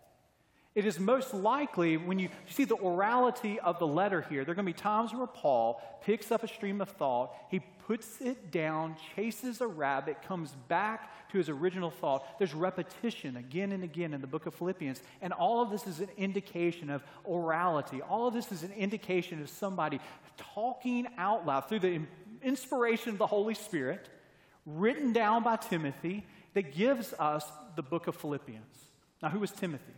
It 0.79 0.87
is 0.87 1.01
most 1.01 1.35
likely 1.35 1.97
when 1.97 2.21
you, 2.21 2.29
see 2.49 2.63
the 2.63 2.77
orality 2.77 3.59
of 3.59 3.81
the 3.81 3.87
letter 3.89 4.25
here, 4.31 4.45
there 4.45 4.53
are 4.53 4.55
going 4.55 4.65
to 4.65 4.73
be 4.73 4.79
times 4.79 5.13
where 5.13 5.27
Paul 5.27 5.83
picks 6.05 6.31
up 6.31 6.45
a 6.45 6.47
stream 6.47 6.81
of 6.81 6.89
thought, 6.89 7.35
he 7.51 7.59
puts 7.89 8.21
it 8.21 8.53
down, 8.53 8.95
chases 9.17 9.61
a 9.61 9.67
rabbit, 9.67 10.23
comes 10.23 10.53
back 10.69 11.11
to 11.33 11.39
his 11.39 11.49
original 11.49 11.91
thought. 11.91 12.39
There's 12.39 12.55
repetition 12.55 13.39
again 13.39 13.73
and 13.73 13.83
again 13.83 14.15
in 14.15 14.21
the 14.21 14.29
book 14.29 14.47
of 14.47 14.55
Philippians. 14.55 15.03
And 15.21 15.33
all 15.33 15.63
of 15.63 15.71
this 15.71 15.85
is 15.89 15.99
an 15.99 16.11
indication 16.17 16.91
of 16.91 17.03
orality. 17.29 18.01
All 18.09 18.29
of 18.29 18.35
this 18.35 18.53
is 18.53 18.63
an 18.63 18.73
indication 18.75 19.43
of 19.43 19.49
somebody 19.49 19.99
talking 20.37 21.09
out 21.19 21.45
loud 21.45 21.69
through 21.69 21.81
the 21.81 22.03
inspiration 22.41 23.11
of 23.11 23.19
the 23.19 23.27
Holy 23.27 23.55
Spirit, 23.55 24.09
written 24.65 25.13
down 25.13 25.43
by 25.43 25.57
Timothy, 25.57 26.25
that 26.55 26.73
gives 26.73 27.15
us 27.15 27.45
the 27.75 27.83
book 27.83 28.07
of 28.07 28.15
Philippians. 28.15 28.63
Now, 29.21 29.31
who 29.31 29.41
was 29.41 29.51
Timothy? 29.51 29.95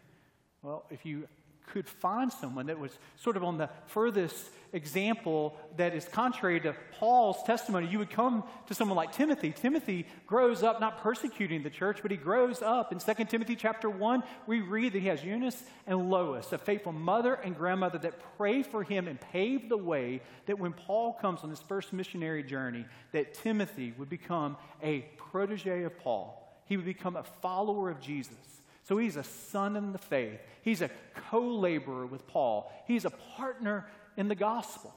Well, 0.63 0.85
if 0.91 1.07
you 1.07 1.27
could 1.73 1.89
find 1.89 2.33
someone 2.33 2.67
that 2.67 2.79
was 2.79 2.99
sort 3.17 3.37
of 3.37 3.45
on 3.45 3.57
the 3.57 3.71
furthest 3.87 4.51
example 4.73 5.57
that 5.77 5.95
is 5.95 6.05
contrary 6.05 6.61
to 6.61 6.75
Paul's 6.99 7.43
testimony, 7.45 7.87
you 7.87 7.99
would 7.99 8.11
come 8.11 8.45
to 8.67 8.75
someone 8.75 8.97
like 8.97 9.13
Timothy. 9.13 9.53
Timothy 9.53 10.07
grows 10.27 10.63
up 10.63 10.81
not 10.81 10.99
persecuting 10.99 11.63
the 11.63 11.71
church, 11.71 12.01
but 12.03 12.11
he 12.11 12.17
grows 12.17 12.61
up. 12.61 12.93
In 12.93 12.99
2 12.99 13.25
Timothy 13.25 13.57
chapter 13.57 13.89
1, 13.89 14.23
we 14.47 14.61
read 14.61 14.93
that 14.93 15.01
he 15.01 15.09
has 15.09 15.25
Eunice 15.25 15.63
and 15.87 16.11
Lois, 16.11 16.53
a 16.53 16.59
faithful 16.59 16.93
mother 16.93 17.35
and 17.35 17.57
grandmother 17.57 17.99
that 17.99 18.21
pray 18.37 18.63
for 18.63 18.83
him 18.83 19.09
and 19.09 19.21
pave 19.21 19.69
the 19.69 19.79
way 19.79 20.21
that 20.47 20.59
when 20.59 20.73
Paul 20.73 21.15
comes 21.15 21.41
on 21.43 21.51
his 21.51 21.61
first 21.61 21.93
missionary 21.93 22.43
journey, 22.43 22.85
that 23.13 23.35
Timothy 23.35 23.95
would 23.97 24.09
become 24.09 24.57
a 24.83 25.01
protege 25.17 25.85
of 25.85 25.97
Paul. 25.99 26.37
He 26.65 26.77
would 26.77 26.87
become 26.87 27.17
a 27.17 27.25
follower 27.25 27.91
of 27.91 28.01
Jesus. 28.01 28.60
So 28.91 28.99
he's 28.99 29.15
a 29.15 29.23
son 29.23 29.77
in 29.77 29.93
the 29.93 29.99
faith. 29.99 30.41
He's 30.63 30.83
a 30.83 30.91
co 31.31 31.41
laborer 31.41 32.07
with 32.07 32.27
Paul. 32.27 32.73
He's 32.89 33.05
a 33.05 33.11
partner 33.11 33.87
in 34.17 34.27
the 34.27 34.35
gospel. 34.35 34.93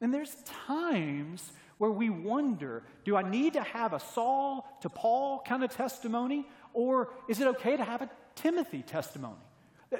And 0.00 0.12
there's 0.12 0.34
times 0.66 1.52
where 1.78 1.92
we 1.92 2.10
wonder 2.10 2.82
do 3.04 3.14
I 3.14 3.22
need 3.22 3.52
to 3.52 3.62
have 3.62 3.92
a 3.92 4.00
Saul 4.00 4.68
to 4.80 4.88
Paul 4.88 5.44
kind 5.46 5.62
of 5.62 5.70
testimony? 5.70 6.48
Or 6.74 7.12
is 7.28 7.40
it 7.40 7.46
okay 7.46 7.76
to 7.76 7.84
have 7.84 8.02
a 8.02 8.10
Timothy 8.34 8.82
testimony? 8.82 9.36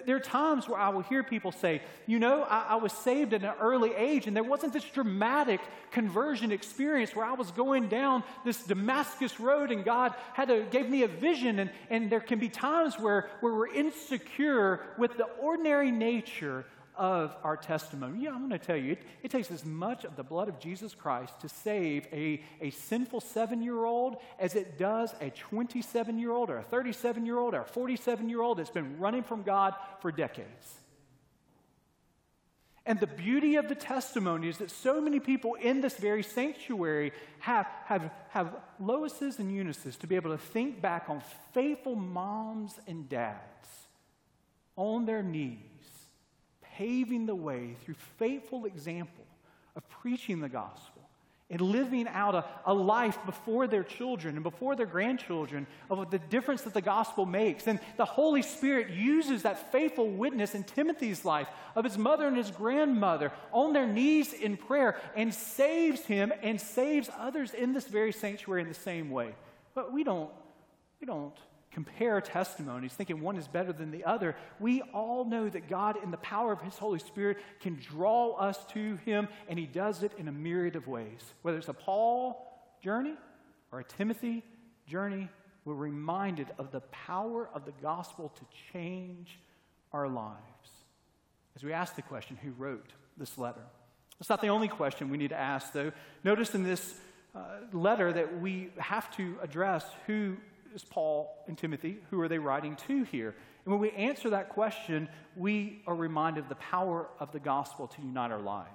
There 0.04 0.16
are 0.16 0.20
times 0.20 0.68
where 0.68 0.78
I 0.78 0.90
will 0.90 1.00
hear 1.00 1.22
people 1.22 1.50
say, 1.50 1.80
You 2.06 2.18
know, 2.18 2.42
I, 2.42 2.66
I, 2.70 2.76
was 2.76 2.92
saved 2.92 3.32
at 3.32 3.42
an 3.42 3.54
early 3.58 3.94
age, 3.94 4.26
and 4.26 4.36
there 4.36 4.44
wasn't 4.44 4.74
this 4.74 4.84
dramatic 4.84 5.60
conversion 5.92 6.52
experience 6.52 7.16
where 7.16 7.24
I 7.24 7.32
was 7.32 7.50
going 7.52 7.88
down 7.88 8.22
this 8.44 8.62
Damascus 8.64 9.40
road 9.40 9.70
and 9.70 9.86
God 9.86 10.14
had 10.34 10.48
to, 10.48 10.66
gave 10.70 10.90
me 10.90 11.04
a 11.04 11.08
vision. 11.08 11.58
And, 11.58 11.70
and 11.88 12.10
there 12.10 12.20
can 12.20 12.38
be 12.38 12.50
times 12.50 12.98
where, 12.98 13.30
where 13.40 13.54
we're 13.54 13.72
insecure 13.72 14.80
with 14.98 15.16
the 15.16 15.24
ordinary 15.24 15.90
nature 15.90 16.66
of 16.98 17.34
our 17.44 17.56
testimony. 17.56 18.24
Yeah, 18.24 18.30
I'm 18.30 18.48
going 18.48 18.50
to 18.50 18.58
tell 18.58 18.76
you, 18.76 18.92
it, 18.92 19.02
it, 19.22 19.30
takes 19.30 19.50
as 19.50 19.64
much 19.64 20.04
of 20.04 20.16
the 20.16 20.24
blood 20.24 20.48
of 20.48 20.58
Jesus 20.58 20.94
Christ 20.94 21.40
to 21.40 21.48
save 21.48 22.06
a, 22.12 22.42
a 22.60 22.70
sinful 22.70 23.20
seven 23.20 23.62
year 23.62 23.84
old 23.84 24.16
as 24.38 24.56
it 24.56 24.76
does 24.76 25.14
a 25.20 25.30
27 25.30 26.18
year 26.18 26.32
old 26.32 26.50
or 26.50 26.58
a 26.58 26.62
37 26.62 27.24
year 27.24 27.38
old 27.38 27.54
or 27.54 27.60
a 27.60 27.64
47 27.64 28.28
year 28.28 28.42
old 28.42 28.58
that's 28.58 28.70
been 28.70 28.98
running 28.98 29.22
from 29.22 29.44
God 29.44 29.74
for 30.00 30.10
decades. 30.10 30.74
And 32.84 32.98
the 32.98 33.06
beauty 33.06 33.56
of 33.56 33.68
the 33.68 33.74
testimony 33.74 34.48
is 34.48 34.58
that 34.58 34.70
so 34.70 35.00
many 35.00 35.20
people 35.20 35.54
in 35.54 35.82
this 35.82 35.96
very 35.98 36.22
sanctuary 36.22 37.12
have, 37.38 37.66
have, 37.84 38.10
have 38.30 38.56
Lois's 38.80 39.38
and 39.38 39.52
Eunice's 39.52 39.96
to 39.98 40.06
be 40.06 40.16
able 40.16 40.30
to 40.30 40.38
think 40.38 40.80
back 40.80 41.04
on 41.08 41.22
faithful 41.52 41.94
moms 41.94 42.80
and 42.86 43.08
dads 43.08 43.38
on 44.74 45.04
their 45.04 45.22
knees 45.22 45.58
paving 46.78 47.26
the 47.26 47.34
way 47.34 47.74
through 47.84 47.96
faithful 48.18 48.64
example 48.64 49.24
of 49.74 49.88
preaching 49.88 50.40
the 50.40 50.48
gospel 50.48 51.02
and 51.50 51.60
living 51.60 52.06
out 52.06 52.34
a, 52.34 52.44
a, 52.66 52.74
life 52.74 53.18
before 53.24 53.66
their 53.66 53.82
children 53.82 54.34
and 54.36 54.44
before 54.44 54.76
their 54.76 54.86
grandchildren 54.86 55.66
of 55.90 56.10
the 56.10 56.18
difference 56.18 56.62
that 56.62 56.74
the 56.74 56.82
gospel 56.82 57.24
makes. 57.24 57.66
And 57.66 57.80
the 57.96 58.04
Holy 58.04 58.42
Spirit 58.42 58.90
uses 58.90 59.42
that 59.42 59.72
faithful 59.72 60.08
witness 60.08 60.54
in 60.54 60.62
Timothy's 60.62 61.24
life 61.24 61.48
of 61.74 61.84
his 61.84 61.96
mother 61.96 62.28
and 62.28 62.36
his 62.36 62.50
grandmother 62.50 63.32
on 63.50 63.72
their 63.72 63.86
knees 63.86 64.34
in 64.34 64.58
prayer 64.58 64.96
and 65.16 65.32
saves 65.32 66.02
him 66.02 66.32
and 66.42 66.60
saves 66.60 67.08
others 67.18 67.54
in 67.54 67.72
this 67.72 67.86
very 67.86 68.12
sanctuary 68.12 68.60
in 68.60 68.68
the 68.68 68.74
same 68.74 69.10
way. 69.10 69.34
But 69.74 69.90
we 69.92 70.04
don't, 70.04 70.30
we 71.00 71.06
don't 71.06 71.34
compare 71.78 72.20
testimonies, 72.20 72.92
thinking 72.92 73.20
one 73.20 73.36
is 73.36 73.46
better 73.46 73.72
than 73.72 73.92
the 73.92 74.04
other. 74.04 74.34
We 74.58 74.82
all 74.92 75.24
know 75.24 75.48
that 75.48 75.68
God, 75.68 75.96
in 76.02 76.10
the 76.10 76.16
power 76.16 76.50
of 76.50 76.60
His 76.60 76.76
Holy 76.76 76.98
Spirit, 76.98 77.36
can 77.60 77.76
draw 77.76 78.32
us 78.32 78.58
to 78.72 78.96
Him, 79.04 79.28
and 79.48 79.56
He 79.56 79.66
does 79.66 80.02
it 80.02 80.10
in 80.18 80.26
a 80.26 80.32
myriad 80.32 80.74
of 80.74 80.88
ways. 80.88 81.20
Whether 81.42 81.58
it's 81.58 81.68
a 81.68 81.72
Paul 81.72 82.44
journey 82.82 83.14
or 83.70 83.78
a 83.78 83.84
Timothy 83.84 84.42
journey, 84.88 85.28
we're 85.64 85.74
reminded 85.74 86.48
of 86.58 86.72
the 86.72 86.80
power 86.80 87.48
of 87.54 87.64
the 87.64 87.74
gospel 87.80 88.32
to 88.34 88.72
change 88.72 89.38
our 89.92 90.08
lives. 90.08 90.70
As 91.54 91.62
we 91.62 91.72
ask 91.72 91.94
the 91.94 92.02
question, 92.02 92.36
who 92.42 92.50
wrote 92.58 92.90
this 93.16 93.38
letter? 93.38 93.62
It's 94.18 94.28
not 94.28 94.40
the 94.40 94.48
only 94.48 94.66
question 94.66 95.10
we 95.10 95.16
need 95.16 95.30
to 95.30 95.38
ask, 95.38 95.72
though. 95.72 95.92
Notice 96.24 96.56
in 96.56 96.64
this 96.64 96.96
uh, 97.36 97.38
letter 97.72 98.12
that 98.12 98.40
we 98.40 98.70
have 98.78 99.14
to 99.16 99.36
address 99.40 99.84
who 100.08 100.38
is 100.78 100.84
Paul 100.84 101.44
and 101.48 101.58
Timothy? 101.58 101.98
Who 102.10 102.20
are 102.20 102.28
they 102.28 102.38
writing 102.38 102.76
to 102.86 103.02
here? 103.02 103.34
And 103.64 103.72
when 103.72 103.80
we 103.80 103.90
answer 103.90 104.30
that 104.30 104.50
question, 104.50 105.08
we 105.34 105.82
are 105.88 105.94
reminded 105.94 106.44
of 106.44 106.48
the 106.48 106.54
power 106.54 107.08
of 107.18 107.32
the 107.32 107.40
gospel 107.40 107.88
to 107.88 108.00
unite 108.00 108.30
our 108.30 108.40
lives. 108.40 108.70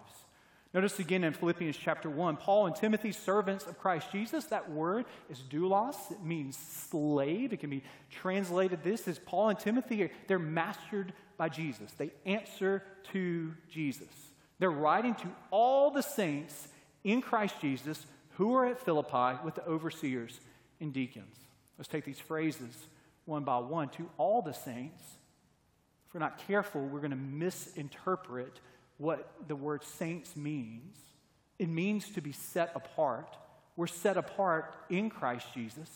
Notice 0.73 0.99
again 0.99 1.23
in 1.23 1.31
Philippians 1.31 1.77
chapter 1.77 2.09
1, 2.09 2.35
Paul 2.35 2.65
and 2.65 2.75
Timothy, 2.75 3.13
servants 3.13 3.65
of 3.67 3.79
Christ 3.79 4.11
Jesus. 4.11 4.45
That 4.45 4.69
word 4.69 5.05
is 5.29 5.41
doulos. 5.49 6.11
It 6.11 6.21
means 6.21 6.57
slave. 6.57 7.53
It 7.53 7.61
can 7.61 7.69
be 7.69 7.83
translated 8.09 8.83
this 8.83 9.07
as 9.07 9.17
Paul 9.19 9.49
and 9.49 9.59
Timothy, 9.59 10.09
they're 10.27 10.39
mastered 10.39 11.13
by 11.37 11.47
Jesus. 11.47 11.93
They 11.93 12.11
answer 12.25 12.83
to 13.13 13.53
Jesus. 13.69 14.09
They're 14.59 14.69
writing 14.69 15.15
to 15.15 15.27
all 15.51 15.89
the 15.89 16.03
saints 16.03 16.67
in 17.05 17.21
Christ 17.21 17.55
Jesus 17.61 18.05
who 18.31 18.55
are 18.55 18.65
at 18.65 18.81
Philippi 18.81 19.41
with 19.45 19.55
the 19.55 19.65
overseers 19.65 20.41
and 20.81 20.91
deacons. 20.91 21.37
Let's 21.77 21.87
take 21.87 22.05
these 22.05 22.19
phrases 22.19 22.87
one 23.25 23.43
by 23.43 23.57
one. 23.57 23.89
To 23.89 24.09
all 24.17 24.41
the 24.41 24.53
saints, 24.53 25.03
if 26.07 26.13
we're 26.13 26.19
not 26.19 26.45
careful, 26.47 26.81
we're 26.81 26.99
going 26.99 27.11
to 27.11 27.17
misinterpret 27.17 28.59
what 28.97 29.31
the 29.47 29.55
word 29.55 29.83
saints 29.83 30.35
means. 30.35 30.97
It 31.59 31.69
means 31.69 32.09
to 32.11 32.21
be 32.21 32.31
set 32.31 32.71
apart. 32.75 33.37
We're 33.75 33.87
set 33.87 34.17
apart 34.17 34.75
in 34.89 35.09
Christ 35.09 35.47
Jesus. 35.53 35.89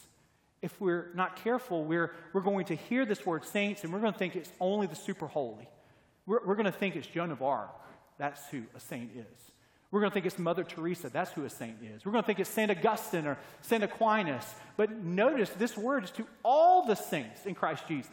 If 0.62 0.80
we're 0.82 1.12
not 1.14 1.36
careful, 1.44 1.84
we're, 1.84 2.14
we're 2.34 2.42
going 2.42 2.66
to 2.66 2.76
hear 2.76 3.06
this 3.06 3.26
word 3.26 3.46
saints 3.46 3.84
and 3.84 3.94
we're 3.94 4.00
going 4.00 4.14
to 4.14 4.20
think 4.20 4.36
it's 4.36 4.52
only 4.60 4.88
the 4.88 4.96
super 4.96 5.28
holy. 5.28 5.68
We're, 6.26 6.44
we're 6.46 6.56
going 6.56 6.66
to 6.66 6.72
think 6.72 6.96
it's 6.96 7.08
Joan 7.08 7.32
of 7.32 7.42
Arc. 7.44 7.70
That's 8.18 8.42
who 8.50 8.64
a 8.76 8.80
saint 8.80 9.12
is. 9.16 9.52
We're 9.90 10.02
going 10.02 10.12
to 10.12 10.14
think 10.14 10.26
it's 10.26 10.38
Mother 10.38 10.64
Teresa. 10.64 11.10
That's 11.10 11.32
who 11.32 11.46
a 11.46 11.50
saint 11.50 11.78
is. 11.82 12.06
We're 12.06 12.12
going 12.12 12.24
to 12.24 12.28
think 12.28 12.40
it's 12.40 12.50
St. 12.50 12.70
Augustine 12.70 13.26
or 13.26 13.38
St. 13.62 13.84
Aquinas. 13.84 14.46
But 14.76 14.92
notice 14.92 15.50
this 15.52 15.78
word 15.78 16.04
is 16.04 16.12
to 16.12 16.28
all 16.44 16.86
the 16.86 16.96
saints 16.96 17.46
in 17.46 17.56
Christ 17.56 17.88
Jesus. 17.88 18.12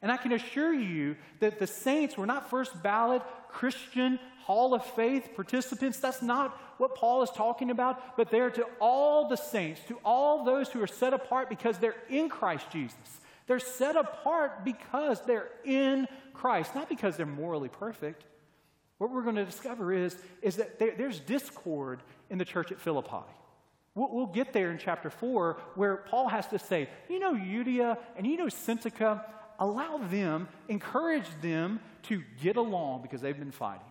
And 0.00 0.12
I 0.12 0.16
can 0.16 0.32
assure 0.32 0.72
you 0.72 1.16
that 1.40 1.58
the 1.58 1.66
saints 1.66 2.16
were 2.16 2.26
not 2.26 2.50
first 2.50 2.80
ballot 2.82 3.22
Christian 3.48 4.20
Hall 4.44 4.74
of 4.74 4.84
Faith 4.94 5.30
participants. 5.34 5.98
That's 5.98 6.22
not 6.22 6.56
what 6.78 6.94
Paul 6.94 7.22
is 7.22 7.30
talking 7.30 7.70
about, 7.70 8.16
but 8.16 8.30
they're 8.30 8.50
to 8.50 8.66
all 8.80 9.28
the 9.28 9.36
saints, 9.36 9.80
to 9.88 9.98
all 10.04 10.44
those 10.44 10.68
who 10.68 10.80
are 10.80 10.86
set 10.86 11.12
apart 11.12 11.48
because 11.48 11.78
they're 11.78 11.96
in 12.08 12.28
Christ 12.28 12.66
Jesus. 12.70 13.20
They're 13.48 13.58
set 13.58 13.96
apart 13.96 14.64
because 14.64 15.20
they're 15.22 15.48
in 15.64 16.06
Christ, 16.32 16.74
not 16.76 16.88
because 16.88 17.16
they're 17.16 17.26
morally 17.26 17.68
perfect. 17.68 18.24
What 18.98 19.12
we're 19.12 19.22
going 19.22 19.36
to 19.36 19.44
discover 19.44 19.92
is, 19.92 20.16
is 20.42 20.56
that 20.56 20.78
there, 20.78 20.94
there's 20.96 21.20
discord 21.20 22.02
in 22.30 22.38
the 22.38 22.44
church 22.44 22.72
at 22.72 22.80
Philippi. 22.80 23.24
We'll, 23.94 24.10
we'll, 24.12 24.26
get 24.26 24.52
there 24.52 24.70
in 24.70 24.78
chapter 24.78 25.10
4 25.10 25.60
where 25.74 25.96
Paul 25.96 26.28
has 26.28 26.46
to 26.48 26.58
say, 26.58 26.88
you 27.08 27.18
know, 27.18 27.34
Euodia 27.34 27.98
and 28.16 28.26
you 28.26 28.36
know, 28.36 28.46
Syntyche, 28.46 29.24
allow 29.58 29.98
them, 29.98 30.48
encourage 30.68 31.26
them 31.42 31.80
to 32.04 32.22
get 32.40 32.56
along 32.56 33.02
because 33.02 33.20
they've 33.20 33.38
been 33.38 33.50
fighting. 33.50 33.86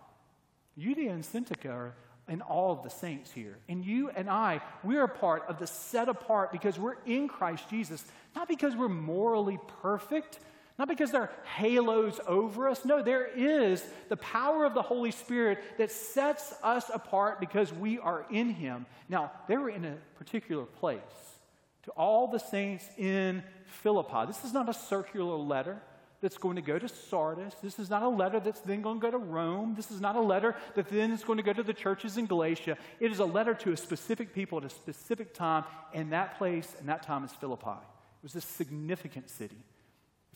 Euodia 0.78 1.10
and 1.10 1.22
Syntyche 1.22 1.68
are 1.70 1.94
in 2.28 2.42
all 2.42 2.72
of 2.72 2.82
the 2.82 2.90
saints 2.90 3.32
here. 3.32 3.58
And 3.68 3.84
you 3.84 4.10
and 4.10 4.28
I, 4.28 4.60
we 4.84 4.98
are 4.98 5.08
part 5.08 5.44
of 5.48 5.58
the 5.58 5.66
set 5.66 6.08
apart 6.08 6.52
because 6.52 6.78
we're 6.78 6.96
in 7.06 7.28
Christ 7.28 7.68
Jesus, 7.68 8.04
not 8.34 8.48
because 8.48 8.76
we're 8.76 8.88
morally 8.88 9.58
perfect, 9.82 10.38
not 10.78 10.86
because 10.86 11.10
there 11.10 11.22
are 11.22 11.32
halos 11.56 12.20
over 12.26 12.68
us. 12.68 12.84
No, 12.84 13.02
there 13.02 13.26
is 13.26 13.84
the 14.08 14.16
power 14.16 14.64
of 14.64 14.74
the 14.74 14.82
Holy 14.82 15.10
Spirit 15.10 15.58
that 15.76 15.90
sets 15.90 16.54
us 16.62 16.88
apart 16.94 17.40
because 17.40 17.72
we 17.72 17.98
are 17.98 18.24
in 18.30 18.50
Him. 18.50 18.86
Now, 19.08 19.32
they 19.48 19.56
were 19.56 19.70
in 19.70 19.84
a 19.84 19.96
particular 20.16 20.64
place. 20.64 21.00
To 21.84 21.90
all 21.92 22.28
the 22.28 22.38
saints 22.38 22.84
in 22.96 23.42
Philippi, 23.64 24.26
this 24.26 24.44
is 24.44 24.52
not 24.52 24.68
a 24.68 24.74
circular 24.74 25.36
letter 25.36 25.80
that's 26.20 26.36
going 26.36 26.56
to 26.56 26.62
go 26.62 26.78
to 26.78 26.88
Sardis. 26.88 27.54
This 27.62 27.78
is 27.78 27.90
not 27.90 28.02
a 28.02 28.08
letter 28.08 28.40
that's 28.40 28.60
then 28.60 28.82
going 28.82 29.00
to 29.00 29.06
go 29.06 29.10
to 29.10 29.18
Rome. 29.18 29.74
This 29.76 29.90
is 29.90 30.00
not 30.00 30.16
a 30.16 30.20
letter 30.20 30.54
that 30.74 30.88
then 30.88 31.12
is 31.12 31.24
going 31.24 31.38
to 31.38 31.42
go 31.42 31.52
to 31.52 31.62
the 31.62 31.72
churches 31.72 32.16
in 32.18 32.26
Galatia. 32.26 32.76
It 33.00 33.10
is 33.10 33.20
a 33.20 33.24
letter 33.24 33.54
to 33.54 33.72
a 33.72 33.76
specific 33.76 34.34
people 34.34 34.58
at 34.58 34.64
a 34.64 34.70
specific 34.70 35.32
time, 35.32 35.64
and 35.94 36.12
that 36.12 36.38
place 36.38 36.74
and 36.78 36.88
that 36.88 37.02
time 37.02 37.24
is 37.24 37.32
Philippi. 37.32 37.70
It 37.70 38.22
was 38.22 38.34
a 38.34 38.40
significant 38.40 39.30
city. 39.30 39.56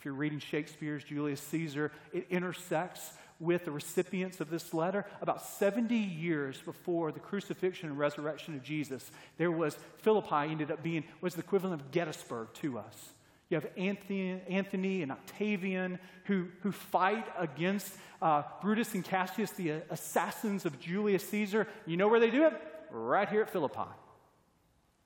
If 0.02 0.06
you're 0.06 0.14
reading 0.14 0.40
Shakespeare's 0.40 1.04
Julius 1.04 1.40
Caesar, 1.42 1.92
it 2.12 2.26
intersects 2.28 3.12
with 3.38 3.64
the 3.64 3.70
recipients 3.70 4.40
of 4.40 4.50
this 4.50 4.74
letter. 4.74 5.06
About 5.20 5.46
70 5.46 5.94
years 5.94 6.60
before 6.60 7.12
the 7.12 7.20
crucifixion 7.20 7.88
and 7.88 7.96
resurrection 7.96 8.56
of 8.56 8.64
Jesus, 8.64 9.12
there 9.38 9.52
was 9.52 9.78
Philippi 9.98 10.50
ended 10.50 10.72
up 10.72 10.82
being 10.82 11.04
was 11.20 11.36
the 11.36 11.40
equivalent 11.40 11.80
of 11.80 11.92
Gettysburg 11.92 12.52
to 12.54 12.80
us. 12.80 13.10
You 13.48 13.60
have 13.60 13.68
Antony, 13.76 14.40
Antony 14.48 15.02
and 15.02 15.12
Octavian 15.12 16.00
who, 16.24 16.48
who 16.62 16.72
fight 16.72 17.28
against 17.38 17.94
uh, 18.20 18.42
Brutus 18.60 18.94
and 18.94 19.04
Cassius, 19.04 19.52
the 19.52 19.82
assassins 19.88 20.66
of 20.66 20.80
Julius 20.80 21.28
Caesar. 21.28 21.68
You 21.86 21.96
know 21.96 22.08
where 22.08 22.18
they 22.18 22.32
do 22.32 22.44
it? 22.44 22.60
Right 22.90 23.28
here 23.28 23.42
at 23.42 23.50
Philippi. 23.50 23.88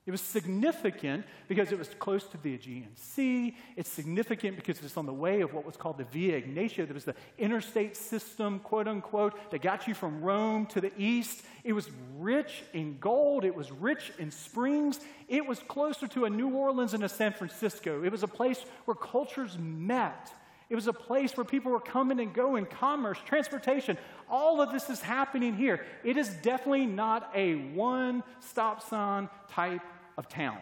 It 0.06 0.12
was 0.12 0.20
significant 0.20 1.26
because 1.48 1.72
it 1.72 1.78
was 1.78 1.88
close 1.98 2.22
to 2.28 2.36
the 2.36 2.54
Aegean 2.54 2.94
Sea. 2.94 3.56
It's 3.74 3.90
significant 3.90 4.54
because 4.54 4.80
it's 4.80 4.96
on 4.96 5.04
the 5.04 5.12
way 5.12 5.40
of 5.40 5.52
what 5.52 5.66
was 5.66 5.76
called 5.76 5.98
the 5.98 6.04
Via 6.04 6.40
Egnatia. 6.40 6.86
That 6.86 6.94
was 6.94 7.04
the 7.04 7.16
interstate 7.38 7.96
system, 7.96 8.60
quote 8.60 8.86
unquote, 8.86 9.50
that 9.50 9.62
got 9.62 9.88
you 9.88 9.94
from 9.94 10.22
Rome 10.22 10.66
to 10.66 10.80
the 10.80 10.92
east. 10.96 11.42
It 11.64 11.72
was 11.72 11.90
rich 12.18 12.62
in 12.72 12.98
gold. 13.00 13.44
It 13.44 13.56
was 13.56 13.72
rich 13.72 14.12
in 14.16 14.30
springs. 14.30 15.00
It 15.26 15.44
was 15.44 15.58
closer 15.58 16.06
to 16.06 16.24
a 16.24 16.30
New 16.30 16.50
Orleans 16.50 16.94
and 16.94 17.02
a 17.02 17.08
San 17.08 17.32
Francisco. 17.32 18.04
It 18.04 18.12
was 18.12 18.22
a 18.22 18.28
place 18.28 18.64
where 18.84 18.94
cultures 18.94 19.58
met. 19.58 20.32
It 20.68 20.76
was 20.76 20.86
a 20.86 20.92
place 20.92 21.36
where 21.36 21.44
people 21.44 21.70
were 21.72 21.80
coming 21.80 22.20
and 22.20 22.32
going, 22.32 22.66
commerce, 22.66 23.18
transportation. 23.24 23.98
All 24.28 24.60
of 24.60 24.72
this 24.72 24.90
is 24.90 25.00
happening 25.00 25.54
here. 25.54 25.84
It 26.02 26.16
is 26.16 26.28
definitely 26.28 26.86
not 26.86 27.30
a 27.34 27.54
one 27.54 28.24
stop 28.40 28.82
sign 28.88 29.28
type 29.48 29.80
of 30.16 30.28
town. 30.28 30.58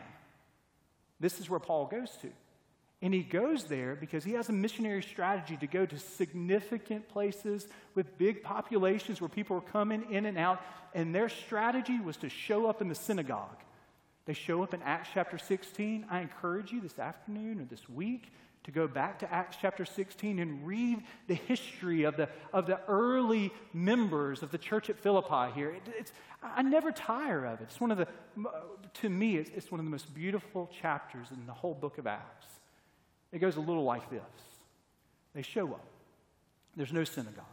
This 1.21 1.41
is 1.41 1.49
where 1.49 1.61
Paul 1.61 1.87
goes 1.87 2.11
to. 2.23 2.31
And 3.03 3.13
he 3.13 3.23
goes 3.23 3.65
there 3.65 3.95
because 3.95 4.25
he 4.25 4.33
has 4.33 4.49
a 4.49 4.53
missionary 4.53 5.03
strategy 5.03 5.57
to 5.59 5.67
go 5.67 5.85
to 5.85 5.99
significant 5.99 7.09
places 7.09 7.69
with 7.95 8.17
big 8.17 8.43
populations 8.43 9.21
where 9.21 9.29
people 9.29 9.59
are 9.59 9.73
coming 9.73 10.11
in 10.11 10.25
and 10.25 10.39
out. 10.39 10.63
And 10.95 11.15
their 11.15 11.29
strategy 11.29 12.01
was 12.01 12.17
to 12.19 12.29
show 12.29 12.67
up 12.67 12.81
in 12.81 12.89
the 12.89 12.95
synagogue. 12.95 13.61
They 14.27 14.33
show 14.33 14.63
up 14.63 14.73
in 14.73 14.81
Acts 14.83 15.11
chapter 15.13 15.37
16. 15.37 16.07
I 16.11 16.21
encourage 16.21 16.73
you 16.73 16.81
this 16.81 16.99
afternoon 16.99 17.61
or 17.61 17.65
this 17.65 17.87
week 17.91 18.33
to 18.65 18.71
go 18.71 18.89
back 18.89 19.19
to 19.19 19.33
Acts 19.33 19.57
chapter 19.61 19.85
16 19.85 20.39
and 20.39 20.67
read 20.67 21.03
the 21.29 21.35
history 21.35 22.05
of 22.05 22.17
the, 22.17 22.29
of 22.53 22.67
the 22.67 22.81
early 22.89 23.53
members 23.73 24.43
of 24.43 24.51
the 24.51 24.59
church 24.59 24.89
at 24.89 24.99
Philippi 24.99 25.53
here. 25.55 25.71
It, 25.71 26.13
I 26.43 26.63
never 26.63 26.91
tire 26.91 27.45
of 27.45 27.61
it. 27.61 27.65
It's 27.65 27.81
one 27.81 27.91
of 27.91 27.99
the, 27.99 28.09
to 28.95 29.09
me, 29.09 29.37
it's, 29.37 29.51
it's 29.55 29.71
one 29.71 29.81
of 29.81 29.87
the 29.87 29.91
most 29.91 30.13
beautiful 30.15 30.71
chapters 30.81 31.27
in 31.31 31.47
the 31.47 31.53
whole 31.53 31.75
book 31.75 31.99
of 31.99 32.07
Acts. 32.07 32.47
It 33.33 33.39
goes 33.39 33.57
a 33.57 33.61
little 33.61 33.85
like 33.85 34.09
this 34.11 34.23
They 35.35 35.43
show 35.43 35.69
up, 35.69 35.87
there's 36.77 36.93
no 36.93 37.05
synagogue. 37.05 37.45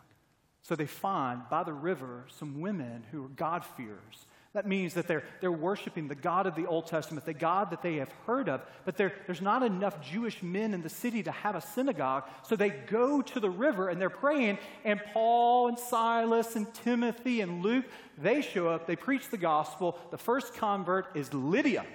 So 0.64 0.76
they 0.76 0.86
find 0.86 1.42
by 1.50 1.64
the 1.64 1.74
river 1.74 2.26
some 2.38 2.62
women 2.62 3.04
who 3.12 3.26
are 3.26 3.30
God-fearers 3.30 4.26
that 4.54 4.68
means 4.68 4.96
that 4.96 5.08
they're, 5.08 5.24
they're 5.40 5.52
worshiping 5.52 6.10
the 6.10 6.16
God 6.16 6.46
of 6.46 6.56
the 6.56 6.66
Old 6.66 6.86
Testament, 6.86 7.26
the 7.26 7.34
God 7.34 7.72
that 7.72 7.82
they 7.82 7.96
have 7.98 8.12
heard 8.28 8.50
of, 8.50 8.62
but 8.84 8.98
there's 8.98 9.42
not 9.42 9.64
enough 9.64 10.02
Jewish 10.02 10.44
men 10.44 10.74
in 10.74 10.82
the 10.82 10.90
city 10.90 11.24
to 11.24 11.32
have 11.32 11.56
a 11.56 11.62
synagogue. 11.62 12.26
So 12.44 12.58
they 12.58 12.70
go 12.70 13.22
to 13.22 13.40
the 13.40 13.50
river 13.50 13.88
and 13.88 14.02
they're 14.02 14.10
praying, 14.10 14.58
and 14.84 15.02
Paul 15.14 15.70
and 15.70 15.80
Silas 15.80 16.58
and 16.58 16.72
Timothy 16.74 17.40
and 17.40 17.64
Luke, 17.64 17.86
they 18.18 18.42
show 18.42 18.68
up, 18.68 18.88
they 18.88 18.98
preach 18.98 19.30
the 19.30 19.38
gospel. 19.38 19.98
The 20.12 20.18
first 20.18 20.54
convert 20.56 21.16
is 21.16 21.34
Lydia, 21.34 21.86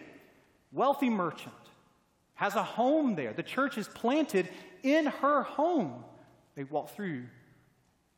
wealthy 0.72 1.10
merchant, 1.10 1.52
has 2.36 2.54
a 2.54 2.62
home 2.62 3.16
there. 3.16 3.34
The 3.34 3.42
church 3.42 3.76
is 3.76 3.86
planted 3.86 4.48
in 4.82 5.06
her 5.06 5.42
home. 5.42 6.04
They 6.54 6.64
walk 6.64 6.94
through 6.94 7.24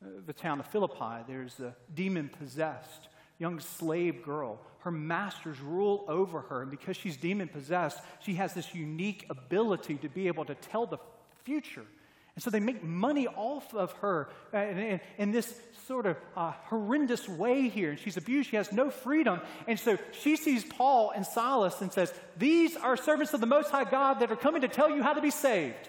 uh, 0.01 0.07
the 0.27 0.33
town 0.33 0.61
of 0.61 0.67
Philippi. 0.67 1.25
There's 1.27 1.59
a 1.59 1.75
demon 1.93 2.29
possessed 2.29 3.09
young 3.39 3.61
slave 3.61 4.23
girl. 4.23 4.61
Her 4.81 4.91
masters 4.91 5.61
rule 5.61 6.05
over 6.09 6.41
her, 6.43 6.63
and 6.63 6.71
because 6.71 6.97
she's 6.97 7.17
demon 7.17 7.49
possessed, 7.49 8.01
she 8.21 8.35
has 8.35 8.55
this 8.55 8.75
unique 8.75 9.27
ability 9.31 9.97
to 9.97 10.09
be 10.09 10.29
able 10.29 10.45
to 10.45 10.55
tell 10.55 10.87
the 10.87 10.99
future. 11.45 11.85
And 12.39 12.43
so 12.43 12.51
they 12.51 12.61
make 12.61 12.85
money 12.85 13.27
off 13.27 13.75
of 13.75 13.91
her 13.95 14.29
in, 14.53 15.01
in 15.19 15.33
this 15.33 15.61
sort 15.89 16.07
of 16.07 16.17
uh, 16.37 16.53
horrendous 16.67 17.29
way 17.29 17.69
here. 17.69 17.91
And 17.91 17.99
she's 17.99 18.17
abused. 18.17 18.51
She 18.51 18.55
has 18.55 18.71
no 18.71 18.91
freedom. 18.91 19.41
And 19.67 19.77
so 19.77 19.99
she 20.13 20.37
sees 20.37 20.65
Paul 20.65 21.11
and 21.11 21.27
Silas 21.27 21.81
and 21.81 21.93
says, 21.93 22.15
These 22.37 22.77
are 22.77 22.97
servants 22.97 23.35
of 23.35 23.41
the 23.41 23.47
Most 23.47 23.71
High 23.71 23.91
God 23.91 24.21
that 24.21 24.31
are 24.31 24.37
coming 24.37 24.61
to 24.61 24.69
tell 24.69 24.89
you 24.89 25.03
how 25.03 25.15
to 25.15 25.21
be 25.21 25.33
saved. 25.33 25.89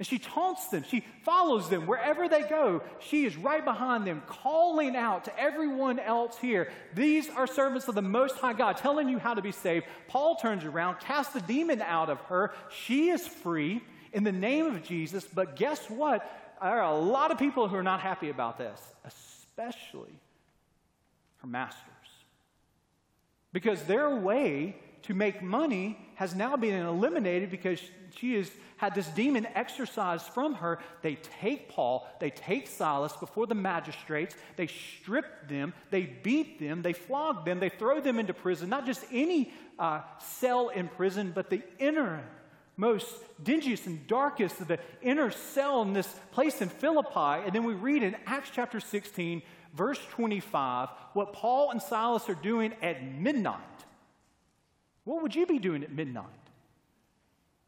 And 0.00 0.06
she 0.06 0.18
taunts 0.18 0.68
them. 0.68 0.82
She 0.88 1.04
follows 1.24 1.68
them 1.68 1.86
wherever 1.86 2.26
they 2.26 2.40
go. 2.40 2.82
She 3.00 3.26
is 3.26 3.36
right 3.36 3.62
behind 3.62 4.06
them, 4.06 4.22
calling 4.26 4.96
out 4.96 5.26
to 5.26 5.38
everyone 5.38 5.98
else 5.98 6.38
here. 6.38 6.72
These 6.94 7.28
are 7.28 7.46
servants 7.46 7.86
of 7.86 7.94
the 7.94 8.00
Most 8.00 8.36
High 8.36 8.54
God, 8.54 8.78
telling 8.78 9.10
you 9.10 9.18
how 9.18 9.34
to 9.34 9.42
be 9.42 9.52
saved. 9.52 9.84
Paul 10.08 10.36
turns 10.36 10.64
around, 10.64 11.00
casts 11.00 11.34
the 11.34 11.42
demon 11.42 11.82
out 11.82 12.08
of 12.08 12.18
her. 12.22 12.54
She 12.70 13.10
is 13.10 13.28
free 13.28 13.82
in 14.14 14.24
the 14.24 14.32
name 14.32 14.74
of 14.74 14.82
Jesus. 14.82 15.26
But 15.26 15.54
guess 15.54 15.90
what? 15.90 16.22
There 16.62 16.70
are 16.70 16.94
a 16.94 16.98
lot 16.98 17.30
of 17.30 17.38
people 17.38 17.68
who 17.68 17.76
are 17.76 17.82
not 17.82 18.00
happy 18.00 18.30
about 18.30 18.56
this, 18.56 18.80
especially 19.04 20.18
her 21.42 21.46
masters. 21.46 21.84
Because 23.52 23.82
their 23.82 24.08
way 24.16 24.76
to 25.02 25.12
make 25.12 25.42
money 25.42 25.98
has 26.14 26.34
now 26.34 26.56
been 26.56 26.86
eliminated 26.86 27.50
because 27.50 27.82
she 28.16 28.34
has 28.34 28.50
had 28.80 28.94
this 28.94 29.08
demon 29.08 29.46
exorcised 29.54 30.24
from 30.28 30.54
her. 30.54 30.78
They 31.02 31.16
take 31.16 31.68
Paul, 31.68 32.08
they 32.18 32.30
take 32.30 32.66
Silas 32.66 33.12
before 33.14 33.46
the 33.46 33.54
magistrates, 33.54 34.34
they 34.56 34.68
strip 34.68 35.46
them, 35.48 35.74
they 35.90 36.04
beat 36.04 36.58
them, 36.58 36.80
they 36.80 36.94
flog 36.94 37.44
them, 37.44 37.60
they 37.60 37.68
throw 37.68 38.00
them 38.00 38.18
into 38.18 38.32
prison, 38.32 38.70
not 38.70 38.86
just 38.86 39.04
any 39.12 39.52
uh, 39.78 40.00
cell 40.18 40.70
in 40.70 40.88
prison, 40.88 41.32
but 41.34 41.50
the 41.50 41.62
inner 41.78 42.24
most 42.78 43.14
dingiest 43.44 43.84
and 43.84 44.06
darkest 44.06 44.58
of 44.62 44.68
the 44.68 44.78
inner 45.02 45.30
cell 45.30 45.82
in 45.82 45.92
this 45.92 46.08
place 46.32 46.62
in 46.62 46.70
Philippi. 46.70 47.44
And 47.44 47.52
then 47.52 47.64
we 47.64 47.74
read 47.74 48.02
in 48.02 48.16
Acts 48.24 48.48
chapter 48.54 48.80
16, 48.80 49.42
verse 49.74 50.00
25, 50.12 50.88
what 51.12 51.34
Paul 51.34 51.72
and 51.72 51.82
Silas 51.82 52.26
are 52.30 52.34
doing 52.34 52.72
at 52.80 53.04
midnight. 53.04 53.60
What 55.04 55.22
would 55.22 55.34
you 55.34 55.44
be 55.44 55.58
doing 55.58 55.84
at 55.84 55.92
midnight? 55.92 56.39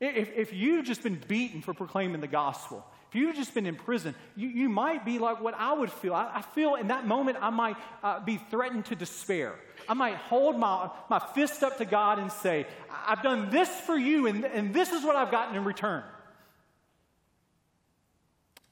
If, 0.03 0.37
if 0.37 0.53
you've 0.53 0.85
just 0.85 1.05
been 1.05 1.21
beaten 1.29 1.62
for 1.62 1.73
proclaiming 1.73 2.21
the 2.21 2.27
gospel, 2.27 2.85
if 3.09 3.15
you've 3.15 3.37
just 3.37 3.55
been 3.55 3.67
in 3.67 3.77
prison, 3.77 4.17
you, 4.35 4.49
you 4.49 4.69
might 4.69 5.05
be 5.05 5.21
like 5.21 5.41
what 5.41 5.55
I 5.57 5.73
would 5.73 5.93
feel. 5.93 6.12
I, 6.12 6.29
I 6.35 6.43
feel 6.43 6.75
in 6.75 6.88
that 6.88 7.07
moment 7.07 7.38
I 7.41 7.51
might 7.51 7.77
uh, 8.03 8.19
be 8.19 8.38
threatened 8.51 8.87
to 8.87 8.97
despair. 8.97 9.55
I 9.88 9.95
might 9.95 10.17
hold 10.17 10.59
my, 10.59 10.91
my 11.09 11.21
fist 11.21 11.62
up 11.62 11.79
to 11.79 11.85
God 11.85 12.19
and 12.19 12.33
say, 12.33 12.67
I've 13.07 13.23
done 13.23 13.51
this 13.51 13.69
for 13.69 13.97
you, 13.97 14.27
and, 14.27 14.45
and 14.45 14.75
this 14.75 14.91
is 14.91 15.05
what 15.05 15.15
I've 15.15 15.31
gotten 15.31 15.55
in 15.55 15.62
return. 15.62 16.03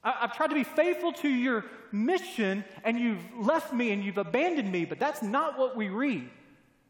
I, 0.03 0.17
I've 0.23 0.37
tried 0.37 0.49
to 0.49 0.57
be 0.57 0.65
faithful 0.65 1.13
to 1.13 1.29
your 1.29 1.65
mission, 1.93 2.65
and 2.83 2.99
you've 2.99 3.23
left 3.39 3.73
me 3.73 3.93
and 3.93 4.03
you've 4.03 4.19
abandoned 4.19 4.73
me, 4.73 4.85
but 4.85 4.99
that's 4.99 5.23
not 5.23 5.57
what 5.57 5.77
we 5.77 5.91
read. 5.91 6.29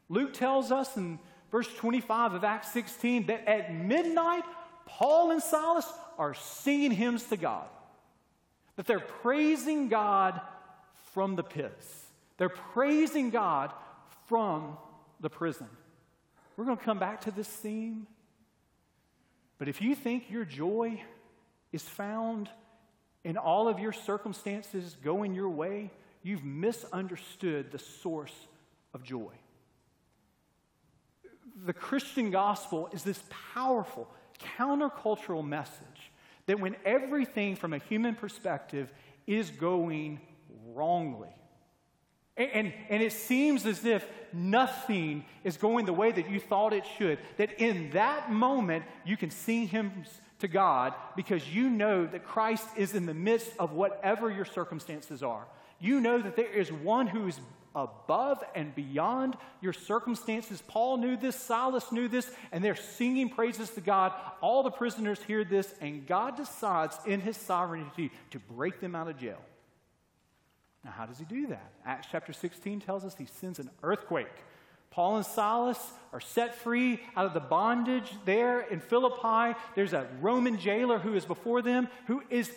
Luke 0.09 0.33
tells 0.33 0.71
us 0.71 0.97
in 0.97 1.19
verse 1.51 1.67
25 1.75 2.33
of 2.33 2.43
Acts 2.43 2.71
16 2.71 3.27
that 3.27 3.47
at 3.47 3.73
midnight, 3.73 4.43
Paul 4.85 5.31
and 5.31 5.43
Silas 5.43 5.85
are 6.17 6.33
singing 6.33 6.91
hymns 6.91 7.23
to 7.25 7.37
God, 7.37 7.67
that 8.77 8.87
they're 8.87 8.99
praising 8.99 9.89
God 9.89 10.39
from 11.13 11.35
the 11.35 11.43
pits. 11.43 12.05
They're 12.37 12.49
praising 12.49 13.29
God 13.29 13.71
from 14.27 14.77
the 15.19 15.29
prison. 15.29 15.67
We're 16.55 16.65
going 16.65 16.77
to 16.77 16.83
come 16.83 16.99
back 16.99 17.21
to 17.21 17.31
this 17.31 17.47
theme. 17.47 18.07
But 19.59 19.67
if 19.67 19.81
you 19.81 19.93
think 19.93 20.31
your 20.31 20.45
joy 20.45 21.01
is 21.71 21.83
found 21.83 22.49
in 23.23 23.37
all 23.37 23.67
of 23.67 23.79
your 23.79 23.93
circumstances 23.93 24.97
going 25.03 25.35
your 25.35 25.49
way, 25.49 25.91
you've 26.23 26.43
misunderstood 26.43 27.71
the 27.71 27.79
source 27.79 28.33
of 28.93 29.03
joy 29.03 29.31
the 31.65 31.73
Christian 31.73 32.31
gospel 32.31 32.89
is 32.91 33.03
this 33.03 33.21
powerful 33.53 34.07
countercultural 34.57 35.45
message 35.45 36.11
that 36.47 36.59
when 36.59 36.75
everything 36.85 37.55
from 37.55 37.73
a 37.73 37.77
human 37.77 38.15
perspective 38.15 38.91
is 39.27 39.49
going 39.49 40.19
wrongly, 40.73 41.29
and, 42.37 42.73
and, 42.89 43.03
it 43.03 43.11
seems 43.11 43.65
as 43.65 43.85
if 43.85 44.07
nothing 44.33 45.25
is 45.43 45.57
going 45.57 45.85
the 45.85 45.93
way 45.93 46.11
that 46.11 46.29
you 46.29 46.39
thought 46.39 46.73
it 46.73 46.85
should, 46.97 47.19
that 47.37 47.59
in 47.59 47.91
that 47.91 48.31
moment 48.31 48.85
you 49.05 49.17
can 49.17 49.29
sing 49.29 49.67
hymns 49.67 50.07
to 50.39 50.47
God 50.47 50.93
because 51.15 51.47
you 51.53 51.69
know 51.69 52.07
that 52.07 52.25
Christ 52.25 52.67
is 52.77 52.95
in 52.95 53.05
the 53.05 53.13
midst 53.13 53.51
of 53.59 53.73
whatever 53.73 54.31
your 54.31 54.45
circumstances 54.45 55.21
are. 55.21 55.45
You 55.79 55.99
know 55.99 56.19
that 56.19 56.35
there 56.35 56.51
is 56.51 56.71
one 56.71 57.05
who 57.05 57.27
is 57.27 57.39
above 57.75 58.43
and 58.55 58.73
beyond 58.75 59.37
your 59.61 59.73
circumstances. 59.73 60.61
Paul 60.67 60.97
knew 60.97 61.17
this, 61.17 61.35
Silas 61.35 61.91
knew 61.91 62.07
this, 62.07 62.29
and 62.51 62.63
they're 62.63 62.75
singing 62.75 63.29
praises 63.29 63.69
to 63.71 63.81
God. 63.81 64.13
All 64.41 64.63
the 64.63 64.71
prisoners 64.71 65.19
hear 65.27 65.43
this, 65.43 65.73
and 65.81 66.05
God 66.05 66.37
decides 66.37 66.97
in 67.05 67.21
his 67.21 67.37
sovereignty 67.37 68.11
to 68.31 68.39
break 68.39 68.79
them 68.79 68.95
out 68.95 69.07
of 69.07 69.17
jail. 69.17 69.41
Now, 70.83 70.91
how 70.91 71.05
does 71.05 71.19
he 71.19 71.25
do 71.25 71.47
that? 71.47 71.71
Acts 71.85 72.07
chapter 72.11 72.33
16 72.33 72.81
tells 72.81 73.05
us 73.05 73.15
he 73.15 73.27
sends 73.39 73.59
an 73.59 73.69
earthquake. 73.83 74.27
Paul 74.89 75.17
and 75.17 75.25
Silas 75.25 75.79
are 76.11 76.19
set 76.19 76.55
free 76.55 76.99
out 77.15 77.25
of 77.25 77.33
the 77.33 77.39
bondage 77.39 78.11
there 78.25 78.59
in 78.59 78.81
Philippi. 78.81 79.57
There's 79.73 79.93
a 79.93 80.07
Roman 80.19 80.57
jailer 80.59 80.99
who 80.99 81.13
is 81.13 81.23
before 81.23 81.61
them 81.61 81.87
who 82.07 82.21
is 82.29 82.51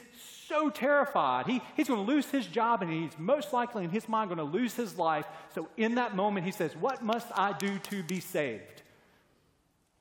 so 0.48 0.70
terrified. 0.70 1.46
He, 1.46 1.60
he's 1.76 1.88
going 1.88 2.04
to 2.04 2.12
lose 2.12 2.26
his 2.26 2.46
job 2.46 2.82
and 2.82 2.90
he's 2.90 3.18
most 3.18 3.52
likely 3.52 3.84
in 3.84 3.90
his 3.90 4.08
mind 4.08 4.28
going 4.28 4.38
to 4.38 4.58
lose 4.58 4.74
his 4.74 4.98
life. 4.98 5.26
So 5.54 5.68
in 5.76 5.96
that 5.96 6.16
moment, 6.16 6.46
he 6.46 6.52
says, 6.52 6.76
What 6.76 7.02
must 7.02 7.26
I 7.34 7.52
do 7.52 7.78
to 7.78 8.02
be 8.02 8.20
saved? 8.20 8.82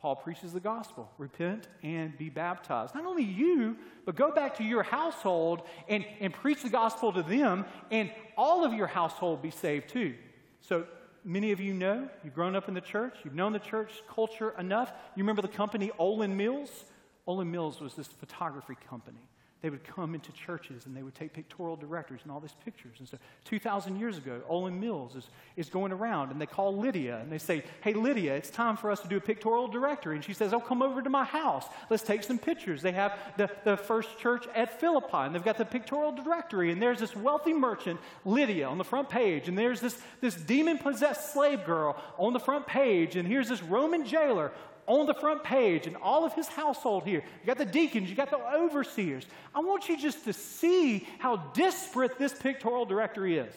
Paul 0.01 0.17
preaches 0.17 0.51
the 0.51 0.59
gospel 0.59 1.09
repent 1.17 1.69
and 1.81 2.17
be 2.17 2.29
baptized. 2.29 2.93
Not 2.93 3.05
only 3.05 3.23
you, 3.23 3.77
but 4.05 4.15
go 4.15 4.31
back 4.31 4.57
to 4.57 4.63
your 4.63 4.83
household 4.83 5.61
and, 5.87 6.05
and 6.19 6.33
preach 6.33 6.61
the 6.61 6.69
gospel 6.69 7.13
to 7.13 7.23
them, 7.23 7.63
and 7.89 8.11
all 8.37 8.65
of 8.65 8.73
your 8.73 8.87
household 8.87 9.41
be 9.41 9.49
saved 9.49 9.87
too. 9.87 10.13
So 10.59 10.85
many 11.23 11.53
of 11.53 11.61
you 11.61 11.73
know, 11.73 12.09
you've 12.21 12.33
grown 12.33 12.53
up 12.53 12.67
in 12.67 12.73
the 12.73 12.81
church, 12.81 13.15
you've 13.23 13.33
known 13.33 13.53
the 13.53 13.59
church 13.59 13.91
culture 14.13 14.53
enough. 14.59 14.91
You 15.15 15.23
remember 15.23 15.41
the 15.41 15.47
company 15.47 15.89
Olan 15.97 16.35
Mills? 16.35 16.83
Olan 17.25 17.47
Mills 17.47 17.79
was 17.79 17.93
this 17.93 18.07
photography 18.07 18.75
company 18.89 19.21
they 19.63 19.69
would 19.69 19.85
come 19.85 20.13
into 20.13 20.29
churches 20.33 20.85
and 20.85 20.95
they 20.95 21.03
would 21.03 21.15
take 21.15 21.31
pictorial 21.31 21.77
directors 21.77 22.19
and 22.23 22.31
all 22.33 22.41
these 22.41 22.55
pictures. 22.65 22.97
And 22.99 23.07
so 23.07 23.17
2,000 23.45 23.97
years 23.97 24.17
ago, 24.17 24.41
Olan 24.51 24.77
Mills 24.77 25.15
is, 25.15 25.29
is 25.55 25.69
going 25.69 25.93
around 25.93 26.31
and 26.31 26.41
they 26.41 26.45
call 26.45 26.75
Lydia 26.75 27.19
and 27.21 27.31
they 27.31 27.37
say, 27.37 27.63
Hey, 27.79 27.93
Lydia, 27.93 28.35
it's 28.35 28.49
time 28.49 28.75
for 28.75 28.91
us 28.91 28.99
to 28.99 29.07
do 29.07 29.15
a 29.15 29.21
pictorial 29.21 29.69
directory. 29.69 30.15
And 30.15 30.23
she 30.23 30.33
says, 30.33 30.53
Oh, 30.53 30.59
come 30.59 30.81
over 30.81 31.01
to 31.01 31.09
my 31.09 31.23
house. 31.23 31.63
Let's 31.89 32.03
take 32.03 32.23
some 32.23 32.37
pictures. 32.37 32.81
They 32.81 32.91
have 32.91 33.17
the, 33.37 33.49
the 33.63 33.77
first 33.77 34.19
church 34.19 34.45
at 34.53 34.81
Philippi 34.81 35.07
and 35.13 35.33
they've 35.33 35.45
got 35.45 35.57
the 35.57 35.63
pictorial 35.63 36.11
directory. 36.11 36.69
And 36.69 36.81
there's 36.81 36.99
this 36.99 37.15
wealthy 37.15 37.53
merchant, 37.53 38.01
Lydia, 38.25 38.67
on 38.67 38.77
the 38.77 38.83
front 38.83 39.07
page. 39.07 39.47
And 39.47 39.57
there's 39.57 39.79
this, 39.79 39.97
this 40.19 40.35
demon 40.35 40.77
possessed 40.77 41.31
slave 41.31 41.63
girl 41.63 41.95
on 42.17 42.33
the 42.33 42.39
front 42.39 42.67
page. 42.67 43.15
And 43.15 43.25
here's 43.25 43.47
this 43.47 43.63
Roman 43.63 44.05
jailer 44.05 44.51
on 44.87 45.05
the 45.05 45.13
front 45.13 45.43
page 45.43 45.87
and 45.87 45.95
all 45.97 46.25
of 46.25 46.33
his 46.33 46.47
household 46.47 47.03
here. 47.03 47.23
You 47.41 47.47
got 47.47 47.57
the 47.57 47.65
deacons, 47.65 48.09
you 48.09 48.15
got 48.15 48.29
the 48.29 48.39
overseers. 48.39 49.25
I 49.55 49.59
want 49.59 49.89
you 49.89 49.97
just 49.97 50.25
to 50.25 50.33
see 50.33 51.07
how 51.19 51.37
disparate 51.53 52.17
this 52.17 52.33
pictorial 52.33 52.85
directory 52.85 53.37
is. 53.37 53.53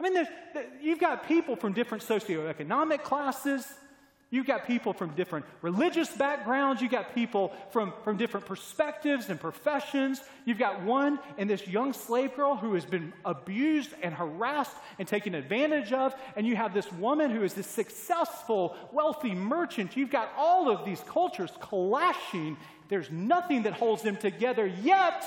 I 0.00 0.08
mean, 0.08 0.26
you've 0.80 1.00
got 1.00 1.26
people 1.26 1.56
from 1.56 1.72
different 1.72 2.04
socioeconomic 2.04 3.02
classes, 3.02 3.66
You've 4.30 4.46
got 4.46 4.66
people 4.66 4.92
from 4.92 5.14
different 5.14 5.46
religious 5.62 6.10
backgrounds. 6.10 6.82
You've 6.82 6.90
got 6.90 7.14
people 7.14 7.52
from, 7.70 7.94
from 8.04 8.18
different 8.18 8.44
perspectives 8.44 9.30
and 9.30 9.40
professions. 9.40 10.20
You've 10.44 10.58
got 10.58 10.82
one 10.82 11.18
and 11.38 11.48
this 11.48 11.66
young 11.66 11.94
slave 11.94 12.36
girl 12.36 12.54
who 12.54 12.74
has 12.74 12.84
been 12.84 13.14
abused 13.24 13.94
and 14.02 14.14
harassed 14.14 14.76
and 14.98 15.08
taken 15.08 15.34
advantage 15.34 15.94
of. 15.94 16.14
And 16.36 16.46
you 16.46 16.56
have 16.56 16.74
this 16.74 16.90
woman 16.92 17.30
who 17.30 17.42
is 17.42 17.54
this 17.54 17.66
successful, 17.66 18.76
wealthy 18.92 19.34
merchant. 19.34 19.96
You've 19.96 20.10
got 20.10 20.30
all 20.36 20.70
of 20.70 20.84
these 20.84 21.00
cultures 21.06 21.52
clashing. 21.60 22.58
There's 22.90 23.10
nothing 23.10 23.62
that 23.62 23.72
holds 23.72 24.02
them 24.02 24.18
together 24.18 24.66
yet. 24.66 25.24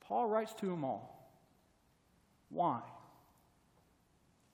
Paul 0.00 0.26
writes 0.26 0.54
to 0.54 0.66
them 0.66 0.84
all. 0.84 1.14
Why? 2.48 2.80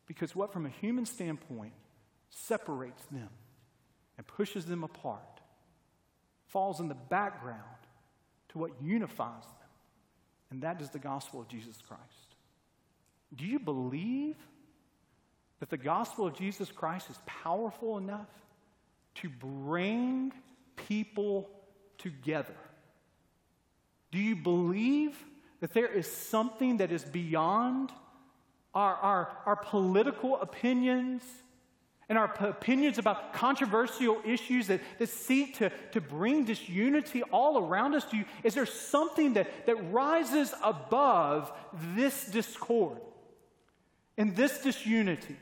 Because 0.06 0.34
what, 0.34 0.52
from 0.52 0.66
a 0.66 0.70
human 0.70 1.06
standpoint, 1.06 1.72
separates 2.28 3.04
them 3.06 3.30
and 4.16 4.26
pushes 4.26 4.66
them 4.66 4.84
apart 4.84 5.40
falls 6.46 6.80
in 6.80 6.88
the 6.88 6.94
background 6.94 7.60
to 8.50 8.58
what 8.58 8.70
unifies 8.80 9.42
them. 9.42 9.68
and 10.50 10.62
that 10.62 10.80
is 10.80 10.90
the 10.90 11.00
gospel 11.00 11.40
of 11.40 11.48
Jesus 11.48 11.76
Christ. 11.88 12.36
Do 13.34 13.44
you 13.44 13.58
believe 13.58 14.36
that 15.58 15.68
the 15.68 15.76
gospel 15.76 16.26
of 16.26 16.34
Jesus 16.34 16.70
Christ 16.70 17.10
is 17.10 17.18
powerful 17.26 17.98
enough 17.98 18.28
to 19.16 19.28
bring 19.28 20.32
people 20.76 21.50
together? 21.98 22.54
Do 24.12 24.18
you 24.18 24.36
believe 24.36 25.16
that 25.60 25.72
there 25.72 25.92
is 25.92 26.06
something 26.06 26.76
that 26.76 26.92
is 26.92 27.04
beyond 27.04 27.90
our, 28.74 28.94
our, 28.96 29.32
our 29.46 29.56
political 29.56 30.40
opinions 30.40 31.22
and 32.08 32.18
our 32.18 32.32
opinions 32.40 32.98
about 32.98 33.32
controversial 33.32 34.20
issues 34.24 34.66
that, 34.66 34.80
that 34.98 35.08
seek 35.08 35.56
to, 35.58 35.70
to 35.92 36.00
bring 36.00 36.44
disunity 36.44 37.22
all 37.24 37.58
around 37.58 37.94
us? 37.94 38.04
Do 38.04 38.18
you, 38.18 38.24
is 38.42 38.54
there 38.54 38.66
something 38.66 39.34
that, 39.34 39.66
that 39.66 39.92
rises 39.92 40.52
above 40.62 41.52
this 41.94 42.26
discord 42.26 43.00
and 44.18 44.36
this 44.36 44.58
disunity? 44.58 45.36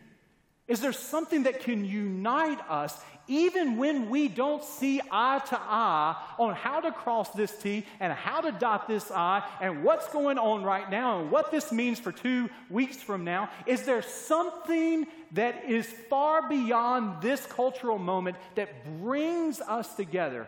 Is 0.69 0.81
there 0.81 0.93
something 0.93 1.43
that 1.43 1.61
can 1.61 1.85
unite 1.85 2.61
us 2.69 2.99
even 3.29 3.77
when 3.77 4.11
we 4.11 4.29
don't 4.29 4.65
see 4.65 5.01
eye 5.11 5.41
to 5.49 5.59
eye 5.59 6.17
on 6.39 6.55
how 6.55 6.81
to 6.81 6.91
cross 6.93 7.31
this 7.31 7.57
T 7.57 7.87
and 8.01 8.13
how 8.13 8.41
to 8.41 8.53
dot 8.53 8.89
this 8.89 9.11
I 9.11 9.43
and 9.61 9.85
what's 9.85 10.09
going 10.09 10.39
on 10.39 10.65
right 10.65 10.91
now 10.91 11.21
and 11.21 11.31
what 11.31 11.51
this 11.51 11.73
means 11.73 11.99
for 11.99 12.13
two 12.13 12.49
weeks 12.69 12.97
from 12.97 13.25
now? 13.25 13.51
Is 13.67 13.83
there 13.83 14.03
something 14.03 15.07
that 15.33 15.65
is 15.69 15.87
far 16.09 16.49
beyond 16.49 17.23
this 17.23 17.45
cultural 17.47 17.99
moment 17.99 18.37
that 18.55 19.01
brings 19.01 19.61
us 19.61 19.95
together? 19.95 20.47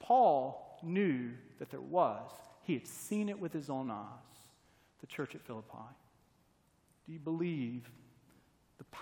Paul 0.00 0.78
knew 0.82 1.30
that 1.58 1.70
there 1.70 1.80
was. 1.80 2.30
He 2.62 2.74
had 2.74 2.86
seen 2.86 3.28
it 3.28 3.38
with 3.38 3.52
his 3.52 3.70
own 3.70 3.90
eyes. 3.90 4.04
The 5.00 5.06
church 5.06 5.34
at 5.34 5.42
Philippi. 5.42 5.78
Do 7.06 7.12
you 7.12 7.18
believe 7.20 7.88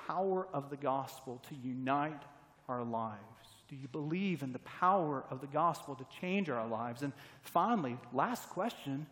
power 0.06 0.46
of 0.52 0.70
the 0.70 0.76
gospel 0.76 1.40
to 1.48 1.54
unite 1.54 2.22
our 2.68 2.84
lives? 2.84 3.20
Do 3.68 3.76
you 3.76 3.88
believe 3.88 4.42
in 4.42 4.52
the 4.52 4.58
power 4.60 5.24
of 5.30 5.40
the 5.40 5.46
gospel 5.46 5.94
to 5.94 6.04
change 6.20 6.50
our 6.50 6.66
lives? 6.66 7.02
And 7.02 7.12
finally, 7.42 7.96
last 8.12 8.48
question, 8.50 9.06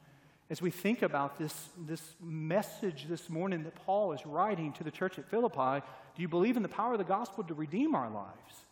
as 0.50 0.60
we 0.60 0.70
think 0.70 1.02
about 1.02 1.38
this, 1.38 1.70
this 1.78 2.02
message 2.20 3.06
this 3.08 3.30
morning 3.30 3.64
that 3.64 3.74
Paul 3.74 4.12
is 4.12 4.26
writing 4.26 4.72
to 4.74 4.84
the 4.84 4.90
church 4.90 5.18
at 5.18 5.28
Philippi, 5.30 5.84
do 6.14 6.22
you 6.22 6.28
believe 6.28 6.56
in 6.56 6.62
the 6.62 6.68
power 6.68 6.92
of 6.92 6.98
the 6.98 7.04
gospel 7.04 7.44
to 7.44 7.54
redeem 7.54 7.94
our 7.94 8.10
lives? 8.10 8.66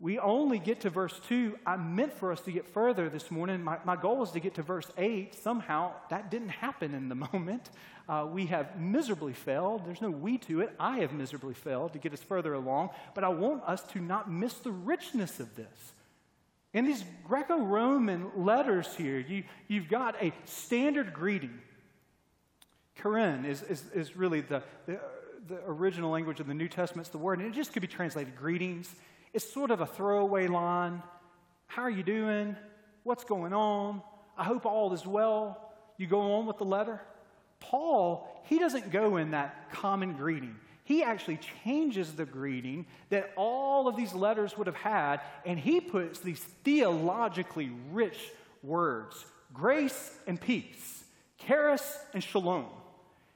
We 0.00 0.18
only 0.20 0.60
get 0.60 0.80
to 0.82 0.90
verse 0.90 1.20
2. 1.28 1.58
I 1.66 1.76
meant 1.76 2.12
for 2.12 2.30
us 2.30 2.40
to 2.42 2.52
get 2.52 2.68
further 2.68 3.08
this 3.08 3.32
morning. 3.32 3.62
My, 3.64 3.78
my 3.84 3.96
goal 3.96 4.18
was 4.18 4.30
to 4.32 4.40
get 4.40 4.54
to 4.54 4.62
verse 4.62 4.88
8. 4.96 5.34
Somehow 5.34 5.92
that 6.08 6.30
didn't 6.30 6.50
happen 6.50 6.94
in 6.94 7.08
the 7.08 7.14
moment. 7.32 7.68
Uh, 8.08 8.26
we 8.30 8.46
have 8.46 8.78
miserably 8.78 9.32
failed. 9.32 9.84
There's 9.84 10.00
no 10.00 10.10
we 10.10 10.38
to 10.38 10.60
it. 10.60 10.72
I 10.78 10.98
have 10.98 11.12
miserably 11.12 11.54
failed 11.54 11.94
to 11.94 11.98
get 11.98 12.12
us 12.12 12.22
further 12.22 12.54
along. 12.54 12.90
But 13.14 13.24
I 13.24 13.28
want 13.28 13.64
us 13.64 13.82
to 13.92 14.00
not 14.00 14.30
miss 14.30 14.54
the 14.54 14.70
richness 14.70 15.40
of 15.40 15.56
this. 15.56 15.92
In 16.72 16.84
these 16.84 17.02
Greco 17.26 17.58
Roman 17.58 18.30
letters 18.36 18.94
here, 18.94 19.18
you, 19.18 19.42
you've 19.66 19.88
got 19.88 20.22
a 20.22 20.32
standard 20.44 21.12
greeting. 21.12 21.58
Charis 23.00 23.44
is, 23.44 23.62
is, 23.62 23.90
is 23.92 24.16
really 24.16 24.42
the, 24.42 24.62
the, 24.86 25.00
the 25.48 25.58
original 25.66 26.10
language 26.10 26.38
of 26.38 26.46
the 26.46 26.54
New 26.54 26.68
Testament. 26.68 27.06
It's 27.06 27.12
the 27.12 27.18
word, 27.18 27.40
and 27.40 27.48
it 27.48 27.54
just 27.54 27.72
could 27.72 27.82
be 27.82 27.88
translated 27.88 28.36
greetings. 28.36 28.94
It's 29.38 29.52
sort 29.52 29.70
of 29.70 29.80
a 29.80 29.86
throwaway 29.86 30.48
line. 30.48 31.00
How 31.68 31.82
are 31.82 31.90
you 31.90 32.02
doing? 32.02 32.56
What's 33.04 33.22
going 33.22 33.52
on? 33.52 34.02
I 34.36 34.42
hope 34.42 34.66
all 34.66 34.92
is 34.92 35.06
well. 35.06 35.70
You 35.96 36.08
go 36.08 36.32
on 36.32 36.46
with 36.46 36.58
the 36.58 36.64
letter. 36.64 37.00
Paul, 37.60 38.28
he 38.46 38.58
doesn't 38.58 38.90
go 38.90 39.16
in 39.16 39.30
that 39.30 39.70
common 39.70 40.14
greeting. 40.14 40.56
He 40.82 41.04
actually 41.04 41.38
changes 41.62 42.14
the 42.14 42.24
greeting 42.24 42.86
that 43.10 43.30
all 43.36 43.86
of 43.86 43.94
these 43.94 44.12
letters 44.12 44.58
would 44.58 44.66
have 44.66 44.74
had, 44.74 45.20
and 45.46 45.56
he 45.56 45.80
puts 45.80 46.18
these 46.18 46.40
theologically 46.64 47.70
rich 47.92 48.18
words 48.64 49.24
grace 49.54 50.18
and 50.26 50.40
peace, 50.40 51.04
charis 51.46 51.96
and 52.12 52.24
shalom. 52.24 52.66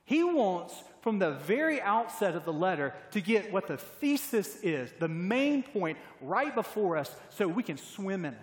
He 0.04 0.24
wants, 0.24 0.74
from 1.00 1.18
the 1.18 1.32
very 1.32 1.80
outset 1.80 2.34
of 2.34 2.44
the 2.44 2.52
letter, 2.52 2.94
to 3.12 3.20
get 3.20 3.52
what 3.52 3.66
the 3.66 3.76
thesis 3.76 4.56
is, 4.62 4.92
the 4.98 5.08
main 5.08 5.62
point 5.62 5.98
right 6.20 6.54
before 6.54 6.96
us, 6.96 7.14
so 7.30 7.46
we 7.46 7.62
can 7.62 7.76
swim 7.76 8.24
in 8.24 8.34
it. 8.34 8.40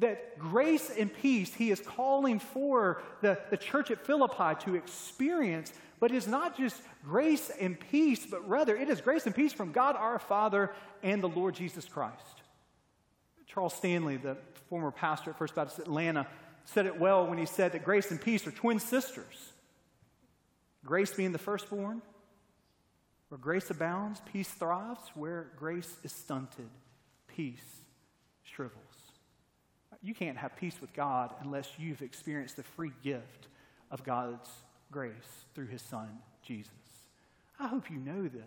That 0.00 0.38
grace 0.38 0.90
and 0.90 1.12
peace 1.12 1.54
he 1.54 1.70
is 1.70 1.80
calling 1.80 2.40
for 2.40 3.02
the, 3.20 3.38
the 3.50 3.56
church 3.56 3.90
at 3.90 4.04
Philippi 4.04 4.60
to 4.64 4.74
experience, 4.74 5.72
but 6.00 6.10
is 6.10 6.26
not 6.26 6.56
just 6.56 6.82
grace 7.04 7.50
and 7.60 7.78
peace, 7.78 8.26
but 8.26 8.46
rather 8.48 8.76
it 8.76 8.90
is 8.90 9.00
grace 9.00 9.24
and 9.26 9.34
peace 9.34 9.52
from 9.52 9.72
God 9.72 9.96
our 9.96 10.18
Father 10.18 10.72
and 11.02 11.22
the 11.22 11.28
Lord 11.28 11.54
Jesus 11.54 11.84
Christ. 11.86 12.42
Charles 13.46 13.74
Stanley, 13.74 14.16
the 14.16 14.36
former 14.68 14.90
pastor 14.90 15.30
at 15.30 15.38
First 15.38 15.54
Baptist 15.54 15.78
Atlanta, 15.78 16.26
said 16.64 16.86
it 16.86 16.98
well 16.98 17.26
when 17.26 17.38
he 17.38 17.46
said 17.46 17.72
that 17.72 17.84
grace 17.84 18.10
and 18.10 18.20
peace 18.20 18.46
are 18.46 18.50
twin 18.50 18.80
sisters. 18.80 19.52
Grace 20.84 21.14
being 21.14 21.32
the 21.32 21.38
firstborn, 21.38 22.02
where 23.28 23.38
grace 23.38 23.70
abounds, 23.70 24.20
peace 24.32 24.48
thrives. 24.48 25.00
Where 25.14 25.48
grace 25.56 25.96
is 26.02 26.12
stunted, 26.12 26.68
peace 27.26 27.82
shrivels. 28.42 28.80
You 30.02 30.14
can't 30.14 30.36
have 30.36 30.54
peace 30.56 30.80
with 30.80 30.92
God 30.92 31.34
unless 31.40 31.68
you've 31.78 32.02
experienced 32.02 32.56
the 32.56 32.62
free 32.62 32.92
gift 33.02 33.48
of 33.90 34.04
God's 34.04 34.50
grace 34.90 35.12
through 35.54 35.68
his 35.68 35.80
son, 35.80 36.08
Jesus. 36.42 36.72
I 37.58 37.68
hope 37.68 37.90
you 37.90 37.96
know 37.96 38.28
this 38.28 38.42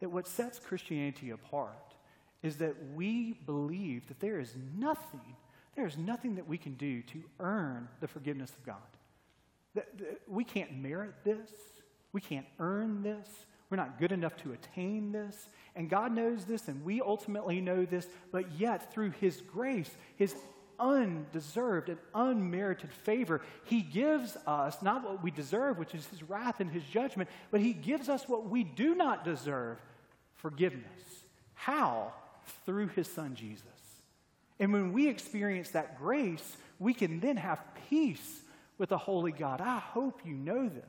that 0.00 0.10
what 0.10 0.28
sets 0.28 0.58
Christianity 0.58 1.30
apart 1.30 1.94
is 2.42 2.58
that 2.58 2.74
we 2.94 3.32
believe 3.46 4.06
that 4.08 4.20
there 4.20 4.38
is 4.38 4.54
nothing, 4.78 5.34
there 5.74 5.86
is 5.86 5.96
nothing 5.96 6.34
that 6.34 6.46
we 6.46 6.58
can 6.58 6.74
do 6.74 7.00
to 7.02 7.22
earn 7.40 7.88
the 8.00 8.08
forgiveness 8.08 8.50
of 8.50 8.66
God. 8.66 8.76
We 10.26 10.44
can't 10.44 10.76
merit 10.78 11.14
this, 11.24 11.50
we 12.12 12.20
can't 12.20 12.46
earn 12.58 13.02
this, 13.02 13.28
we're 13.70 13.76
not 13.76 13.98
good 13.98 14.12
enough 14.12 14.36
to 14.38 14.52
attain 14.52 15.12
this. 15.12 15.48
And 15.74 15.90
God 15.90 16.12
knows 16.12 16.44
this, 16.44 16.68
and 16.68 16.84
we 16.84 17.00
ultimately 17.00 17.60
know 17.60 17.84
this, 17.84 18.06
but 18.32 18.52
yet 18.52 18.92
through 18.92 19.10
His 19.10 19.40
grace, 19.40 19.90
His 20.16 20.34
undeserved 20.78 21.88
and 21.88 21.98
unmerited 22.14 22.92
favor. 22.92 23.42
He 23.64 23.80
gives 23.80 24.36
us 24.46 24.82
not 24.82 25.04
what 25.04 25.22
we 25.22 25.30
deserve, 25.30 25.78
which 25.78 25.94
is 25.94 26.06
His 26.06 26.22
wrath 26.22 26.60
and 26.60 26.70
His 26.70 26.84
judgment, 26.84 27.28
but 27.50 27.60
He 27.60 27.72
gives 27.72 28.08
us 28.08 28.28
what 28.28 28.48
we 28.48 28.62
do 28.64 28.94
not 28.94 29.24
deserve 29.24 29.78
forgiveness. 30.34 30.84
How? 31.54 32.12
Through 32.64 32.88
His 32.88 33.08
Son 33.08 33.34
Jesus. 33.34 33.64
And 34.58 34.72
when 34.72 34.92
we 34.92 35.08
experience 35.08 35.70
that 35.70 35.98
grace, 35.98 36.56
we 36.78 36.94
can 36.94 37.20
then 37.20 37.36
have 37.36 37.60
peace 37.90 38.42
with 38.78 38.90
the 38.90 38.98
Holy 38.98 39.32
God. 39.32 39.60
I 39.60 39.78
hope 39.78 40.20
you 40.24 40.34
know 40.34 40.68
this. 40.68 40.84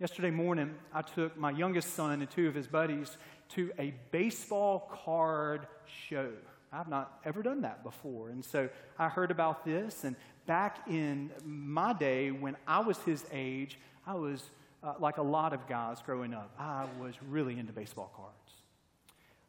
Yesterday 0.00 0.30
morning, 0.30 0.74
I 0.92 1.02
took 1.02 1.36
my 1.36 1.50
youngest 1.50 1.94
son 1.94 2.20
and 2.20 2.30
two 2.30 2.48
of 2.48 2.54
his 2.54 2.66
buddies 2.66 3.16
to 3.50 3.70
a 3.78 3.94
baseball 4.10 4.90
card 5.04 5.66
show. 5.86 6.30
I've 6.72 6.88
not 6.88 7.20
ever 7.24 7.42
done 7.42 7.62
that 7.62 7.84
before. 7.84 8.30
And 8.30 8.44
so 8.44 8.68
I 8.98 9.08
heard 9.08 9.30
about 9.30 9.64
this. 9.64 10.02
And 10.04 10.16
back 10.46 10.88
in 10.88 11.30
my 11.44 11.92
day, 11.92 12.32
when 12.32 12.56
I 12.66 12.80
was 12.80 12.98
his 12.98 13.24
age, 13.32 13.78
I 14.06 14.14
was 14.14 14.50
uh, 14.82 14.94
like 14.98 15.18
a 15.18 15.22
lot 15.22 15.52
of 15.52 15.66
guys 15.66 15.98
growing 16.04 16.34
up, 16.34 16.52
I 16.58 16.86
was 17.00 17.14
really 17.28 17.58
into 17.58 17.72
baseball 17.72 18.12
cards. 18.14 18.43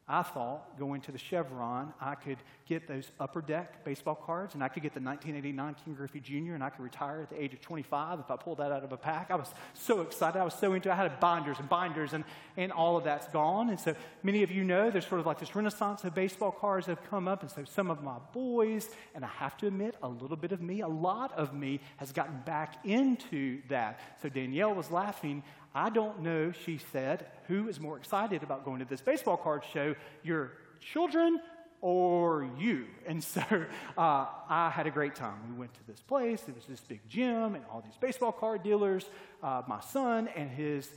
I 0.07 0.21
thought 0.21 0.77
going 0.77 1.01
to 1.01 1.11
the 1.11 1.17
Chevron, 1.17 1.91
I 1.99 2.13
could 2.13 2.37
get 2.67 2.87
those 2.87 3.09
upper 3.19 3.41
deck 3.41 3.83
baseball 3.83 4.13
cards 4.13 4.53
and 4.53 4.63
I 4.63 4.67
could 4.67 4.83
get 4.83 4.93
the 4.93 4.99
1989 4.99 5.75
Ken 5.83 5.93
Griffey 5.95 6.19
Jr. 6.19 6.53
and 6.53 6.63
I 6.63 6.69
could 6.69 6.83
retire 6.83 7.21
at 7.21 7.31
the 7.31 7.41
age 7.41 7.53
of 7.53 7.61
25 7.61 8.19
if 8.19 8.29
I 8.29 8.35
pulled 8.35 8.59
that 8.59 8.71
out 8.71 8.83
of 8.83 8.91
a 8.91 8.97
pack. 8.97 9.31
I 9.31 9.35
was 9.35 9.51
so 9.73 10.01
excited. 10.01 10.39
I 10.39 10.43
was 10.43 10.53
so 10.53 10.73
into 10.73 10.89
it. 10.89 10.91
I 10.91 10.95
had 10.95 11.19
binders 11.19 11.57
and 11.57 11.67
binders 11.67 12.13
and, 12.13 12.23
and 12.55 12.71
all 12.71 12.97
of 12.97 13.03
that's 13.03 13.27
gone. 13.29 13.69
And 13.69 13.79
so 13.79 13.95
many 14.21 14.43
of 14.43 14.51
you 14.51 14.63
know 14.63 14.91
there's 14.91 15.07
sort 15.07 15.21
of 15.21 15.25
like 15.25 15.39
this 15.39 15.55
renaissance 15.55 16.03
of 16.03 16.13
baseball 16.13 16.51
cards 16.51 16.85
that 16.85 16.99
have 16.99 17.09
come 17.09 17.27
up. 17.27 17.41
And 17.41 17.49
so 17.49 17.63
some 17.63 17.89
of 17.89 18.03
my 18.03 18.17
boys, 18.31 18.89
and 19.15 19.25
I 19.25 19.29
have 19.39 19.57
to 19.57 19.67
admit, 19.67 19.95
a 20.03 20.07
little 20.07 20.37
bit 20.37 20.51
of 20.51 20.61
me, 20.61 20.81
a 20.81 20.87
lot 20.87 21.33
of 21.33 21.55
me 21.55 21.79
has 21.97 22.11
gotten 22.11 22.41
back 22.45 22.85
into 22.85 23.63
that. 23.69 23.99
So 24.21 24.29
Danielle 24.29 24.75
was 24.75 24.91
laughing. 24.91 25.41
I 25.75 25.89
don't 25.89 26.21
know, 26.21 26.53
she 26.53 26.79
said, 26.93 27.27
who 27.47 27.67
is 27.67 27.81
more 27.81 27.97
excited 27.97 28.43
about 28.43 28.63
going 28.63 28.79
to 28.79 28.85
this 28.85 29.01
baseball 29.01 29.35
card 29.35 29.63
show, 29.73 29.93
your 30.23 30.53
children 30.79 31.41
or 31.81 32.49
you. 32.57 32.85
And 33.05 33.21
so 33.21 33.41
uh, 33.97 34.25
I 34.49 34.71
had 34.73 34.87
a 34.87 34.91
great 34.91 35.15
time. 35.15 35.35
We 35.51 35.59
went 35.59 35.73
to 35.73 35.85
this 35.85 35.99
place, 35.99 36.41
it 36.47 36.55
was 36.55 36.65
this 36.65 36.79
big 36.79 37.01
gym 37.09 37.55
and 37.55 37.65
all 37.69 37.81
these 37.81 37.97
baseball 37.99 38.31
card 38.31 38.63
dealers. 38.63 39.09
Uh, 39.43 39.63
my 39.67 39.81
son 39.81 40.29
and 40.29 40.49
his 40.49 40.89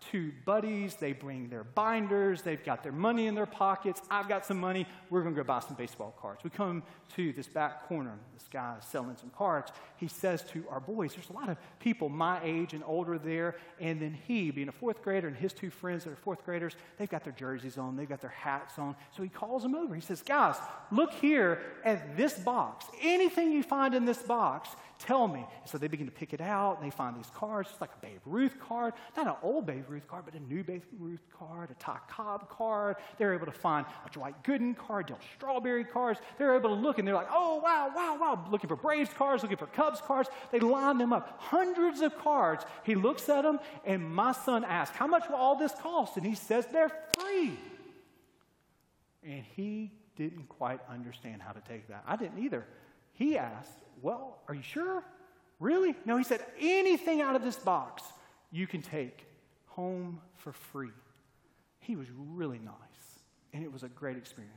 two 0.00 0.32
buddies. 0.44 0.94
They 0.96 1.12
bring 1.12 1.48
their 1.48 1.64
binders. 1.64 2.42
They've 2.42 2.62
got 2.62 2.82
their 2.82 2.92
money 2.92 3.26
in 3.26 3.34
their 3.34 3.46
pockets. 3.46 4.00
I've 4.10 4.28
got 4.28 4.46
some 4.46 4.58
money. 4.58 4.86
We're 5.10 5.22
going 5.22 5.34
to 5.34 5.40
go 5.40 5.46
buy 5.46 5.60
some 5.60 5.76
baseball 5.76 6.16
cards. 6.20 6.44
We 6.44 6.50
come 6.50 6.82
to 7.16 7.32
this 7.32 7.48
back 7.48 7.88
corner. 7.88 8.14
This 8.34 8.46
guy 8.50 8.76
is 8.78 8.84
selling 8.86 9.16
some 9.16 9.30
cards. 9.30 9.72
He 9.96 10.08
says 10.08 10.42
to 10.52 10.64
our 10.70 10.80
boys, 10.80 11.14
There's 11.14 11.30
a 11.30 11.32
lot 11.32 11.48
of 11.48 11.56
people 11.80 12.08
my 12.08 12.40
age 12.42 12.74
and 12.74 12.82
older 12.86 13.18
there. 13.18 13.56
And 13.80 14.00
then 14.00 14.16
he, 14.26 14.50
being 14.50 14.68
a 14.68 14.72
fourth 14.72 15.02
grader, 15.02 15.28
and 15.28 15.36
his 15.36 15.52
two 15.52 15.70
friends 15.70 16.04
that 16.04 16.10
are 16.10 16.16
fourth 16.16 16.44
graders, 16.44 16.76
they've 16.98 17.08
got 17.08 17.24
their 17.24 17.32
jerseys 17.32 17.78
on. 17.78 17.96
They've 17.96 18.08
got 18.08 18.20
their 18.20 18.30
hats 18.30 18.78
on. 18.78 18.96
So 19.16 19.22
he 19.22 19.28
calls 19.28 19.62
them 19.62 19.74
over. 19.74 19.94
He 19.94 20.00
says, 20.00 20.22
Guys, 20.22 20.56
look 20.90 21.12
here 21.12 21.60
at 21.84 22.16
this 22.16 22.38
box. 22.38 22.86
Anything 23.02 23.52
you 23.52 23.62
find 23.62 23.94
in 23.94 24.04
this 24.04 24.22
box, 24.22 24.70
Tell 24.98 25.28
me. 25.28 25.46
So 25.64 25.78
they 25.78 25.86
begin 25.86 26.06
to 26.06 26.12
pick 26.12 26.32
it 26.32 26.40
out, 26.40 26.76
and 26.76 26.84
they 26.84 26.94
find 26.94 27.16
these 27.16 27.30
cards. 27.34 27.68
It's 27.70 27.80
like 27.80 27.90
a 27.96 28.06
Babe 28.06 28.20
Ruth 28.26 28.58
card, 28.58 28.94
not 29.16 29.28
an 29.28 29.34
old 29.42 29.64
Babe 29.64 29.84
Ruth 29.88 30.08
card, 30.08 30.24
but 30.24 30.34
a 30.34 30.40
new 30.40 30.64
Babe 30.64 30.82
Ruth 30.98 31.22
card, 31.38 31.70
a 31.70 31.74
Ty 31.74 31.98
Cobb 32.08 32.48
card. 32.48 32.96
They're 33.16 33.32
able 33.32 33.46
to 33.46 33.52
find 33.52 33.86
a 34.04 34.10
Dwight 34.10 34.42
Gooden 34.42 34.76
card, 34.76 35.06
Darryl 35.06 35.18
Strawberry 35.36 35.84
cards. 35.84 36.18
They're 36.36 36.56
able 36.56 36.70
to 36.70 36.74
look, 36.74 36.98
and 36.98 37.06
they're 37.06 37.14
like, 37.14 37.28
oh, 37.30 37.60
wow, 37.62 37.92
wow, 37.94 38.18
wow, 38.20 38.44
looking 38.50 38.68
for 38.68 38.76
Braves 38.76 39.10
cards, 39.16 39.42
looking 39.44 39.56
for 39.56 39.66
Cubs 39.66 40.00
cards. 40.00 40.28
They 40.50 40.58
line 40.58 40.98
them 40.98 41.12
up, 41.12 41.36
hundreds 41.38 42.00
of 42.00 42.18
cards. 42.18 42.64
He 42.82 42.96
looks 42.96 43.28
at 43.28 43.42
them, 43.42 43.60
and 43.84 44.04
my 44.04 44.32
son 44.32 44.64
asks, 44.64 44.96
how 44.96 45.06
much 45.06 45.28
will 45.28 45.36
all 45.36 45.56
this 45.56 45.72
cost? 45.80 46.16
And 46.16 46.26
he 46.26 46.34
says, 46.34 46.66
they're 46.72 46.92
free. 47.16 47.56
And 49.22 49.44
he 49.54 49.92
didn't 50.16 50.48
quite 50.48 50.80
understand 50.90 51.40
how 51.40 51.52
to 51.52 51.60
take 51.60 51.86
that. 51.88 52.02
I 52.06 52.16
didn't 52.16 52.42
either. 52.42 52.66
He 53.18 53.36
asked, 53.36 53.78
well, 54.00 54.38
are 54.46 54.54
you 54.54 54.62
sure? 54.62 55.02
Really? 55.58 55.96
No, 56.04 56.16
he 56.16 56.24
said, 56.24 56.40
anything 56.60 57.20
out 57.20 57.34
of 57.34 57.42
this 57.42 57.56
box 57.56 58.04
you 58.52 58.66
can 58.68 58.80
take 58.80 59.26
home 59.66 60.20
for 60.36 60.52
free. 60.52 60.92
He 61.80 61.96
was 61.96 62.06
really 62.16 62.60
nice, 62.60 62.74
and 63.52 63.64
it 63.64 63.72
was 63.72 63.82
a 63.82 63.88
great 63.88 64.16
experience. 64.16 64.54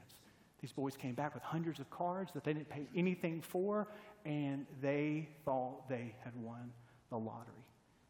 These 0.62 0.71
boys 0.74 0.95
came 0.95 1.15
back 1.15 1.34
with 1.34 1.41
hundreds 1.41 1.80
of 1.80 1.89
cards 1.89 2.32
that 2.34 2.43
they 2.43 2.54
didn't 2.54 2.69
pay 2.69 2.86
anything 2.95 3.41
for, 3.41 3.88
and 4.26 4.67
they 4.80 5.28
thought 5.43 5.89
they 5.89 6.13
had 6.24 6.36
won 6.36 6.71
the 7.10 7.17
lottery. 7.17 7.65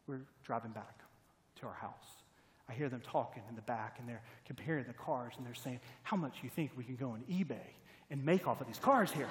We're 0.06 0.20
driving 0.44 0.72
back 0.72 1.00
to 1.60 1.66
our 1.66 1.72
house. 1.72 2.22
I 2.68 2.74
hear 2.74 2.90
them 2.90 3.00
talking 3.00 3.42
in 3.48 3.56
the 3.56 3.62
back, 3.62 3.96
and 3.98 4.08
they're 4.08 4.22
comparing 4.44 4.84
the 4.84 4.92
cards, 4.92 5.36
and 5.38 5.46
they're 5.46 5.54
saying, 5.54 5.80
How 6.02 6.18
much 6.18 6.40
you 6.42 6.50
think 6.50 6.72
we 6.76 6.84
can 6.84 6.96
go 6.96 7.10
on 7.10 7.24
eBay 7.30 7.72
and 8.10 8.22
make 8.22 8.46
off 8.46 8.60
of 8.60 8.66
these 8.66 8.78
cards 8.78 9.12
here? 9.12 9.28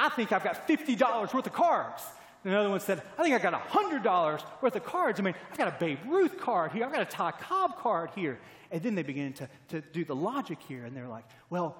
I 0.00 0.08
think 0.08 0.32
I've 0.32 0.42
got 0.42 0.66
$50 0.66 1.34
worth 1.34 1.46
of 1.46 1.52
cards. 1.52 2.02
And 2.42 2.54
another 2.54 2.70
one 2.70 2.80
said, 2.80 3.02
I 3.18 3.22
think 3.22 3.34
I've 3.34 3.42
got 3.42 3.52
$100 3.68 4.42
worth 4.62 4.74
of 4.74 4.82
cards. 4.82 5.20
I 5.20 5.22
mean, 5.22 5.34
I've 5.50 5.58
got 5.58 5.68
a 5.68 5.76
Babe 5.78 5.98
Ruth 6.08 6.40
card 6.40 6.72
here. 6.72 6.86
I've 6.86 6.92
got 6.92 7.02
a 7.02 7.04
Ty 7.04 7.32
Cobb 7.32 7.76
card 7.76 8.08
here. 8.14 8.38
And 8.70 8.82
then 8.82 8.94
they 8.94 9.02
begin 9.02 9.34
to, 9.34 9.48
to 9.68 9.82
do 9.82 10.06
the 10.06 10.16
logic 10.16 10.58
here. 10.66 10.86
And 10.86 10.96
they're 10.96 11.06
like, 11.06 11.24
well, 11.50 11.76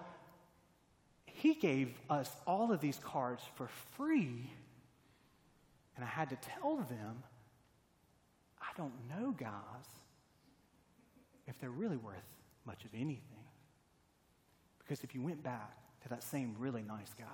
he 1.24 1.54
gave 1.54 1.98
us 2.10 2.30
all 2.46 2.72
of 2.72 2.82
these 2.82 3.00
cards 3.02 3.42
for 3.54 3.68
free. 3.96 4.50
And 5.96 6.04
I 6.04 6.08
had 6.08 6.28
to 6.28 6.36
tell 6.36 6.76
them, 6.76 7.22
I 8.60 8.68
don't 8.76 8.92
know, 9.08 9.30
guys, 9.30 9.50
if 11.46 11.58
they're 11.58 11.70
really 11.70 11.96
worth 11.96 12.28
much 12.66 12.84
of 12.84 12.90
anything. 12.92 13.22
Because 14.78 15.04
if 15.04 15.14
you 15.14 15.22
went 15.22 15.42
back 15.42 15.74
to 16.02 16.10
that 16.10 16.22
same 16.22 16.54
really 16.58 16.82
nice 16.82 17.14
guy, 17.18 17.24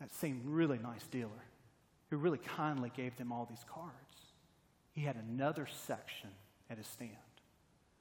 that 0.00 0.14
same 0.14 0.40
really 0.44 0.78
nice 0.78 1.06
dealer 1.06 1.30
who 2.10 2.16
really 2.16 2.38
kindly 2.38 2.90
gave 2.96 3.16
them 3.16 3.32
all 3.32 3.46
these 3.48 3.64
cards, 3.72 3.92
he 4.92 5.02
had 5.02 5.16
another 5.16 5.66
section 5.86 6.30
at 6.70 6.78
his 6.78 6.86
stand. 6.86 7.12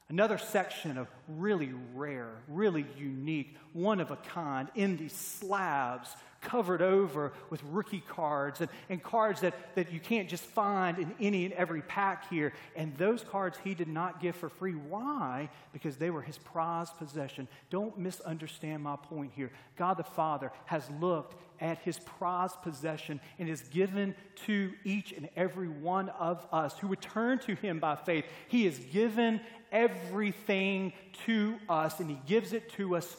Another 0.10 0.38
section 0.38 0.98
of 0.98 1.08
really 1.28 1.74
rare, 1.94 2.32
really 2.48 2.86
unique, 2.98 3.58
one 3.74 4.00
of 4.00 4.10
a 4.10 4.16
kind 4.16 4.70
in 4.74 4.96
these 4.96 5.14
slabs 5.14 6.16
covered 6.42 6.82
over 6.82 7.34
with 7.50 7.62
rookie 7.66 8.04
cards 8.08 8.62
and, 8.62 8.70
and 8.90 9.02
cards 9.02 9.42
that, 9.42 9.54
that 9.76 9.92
you 9.92 10.00
can't 10.00 10.30
just 10.30 10.44
find 10.44 11.00
in 11.00 11.14
any 11.20 11.46
and 11.46 11.54
every 11.54 11.82
pack 11.82 12.30
here. 12.30 12.54
And 12.76 12.96
those 12.98 13.24
cards 13.24 13.58
he 13.64 13.74
did 13.74 13.88
not 13.88 14.22
give 14.22 14.36
for 14.36 14.50
free. 14.50 14.74
Why? 14.74 15.50
Because 15.74 15.98
they 15.98 16.10
were 16.10 16.22
his 16.22 16.38
prized 16.38 16.98
possession. 16.98 17.48
Don't 17.70 17.98
misunderstand 17.98 18.84
my 18.84 18.96
point 18.96 19.32
here. 19.36 19.52
God 19.76 19.98
the 19.98 20.04
Father 20.04 20.52
has 20.66 20.90
looked 21.00 21.36
at 21.60 21.80
his 21.80 22.00
prized 22.00 22.62
possession 22.62 23.20
and 23.40 23.50
has 23.50 23.62
given 23.70 24.16
to 24.46 24.72
each 24.84 25.12
and 25.12 25.30
every 25.36 25.68
one 25.68 26.10
of 26.10 26.46
us 26.52 26.78
who 26.80 26.88
would 26.88 27.02
turn 27.02 27.40
to 27.40 27.56
him 27.56 27.80
by 27.80 27.96
faith. 27.96 28.26
He 28.48 28.66
has 28.66 28.78
given 28.78 29.42
everything 29.72 30.94
to 31.26 31.58
us, 31.68 32.00
and 32.00 32.10
he 32.10 32.20
gives 32.26 32.54
it 32.54 32.72
to 32.74 32.96
us 32.96 33.18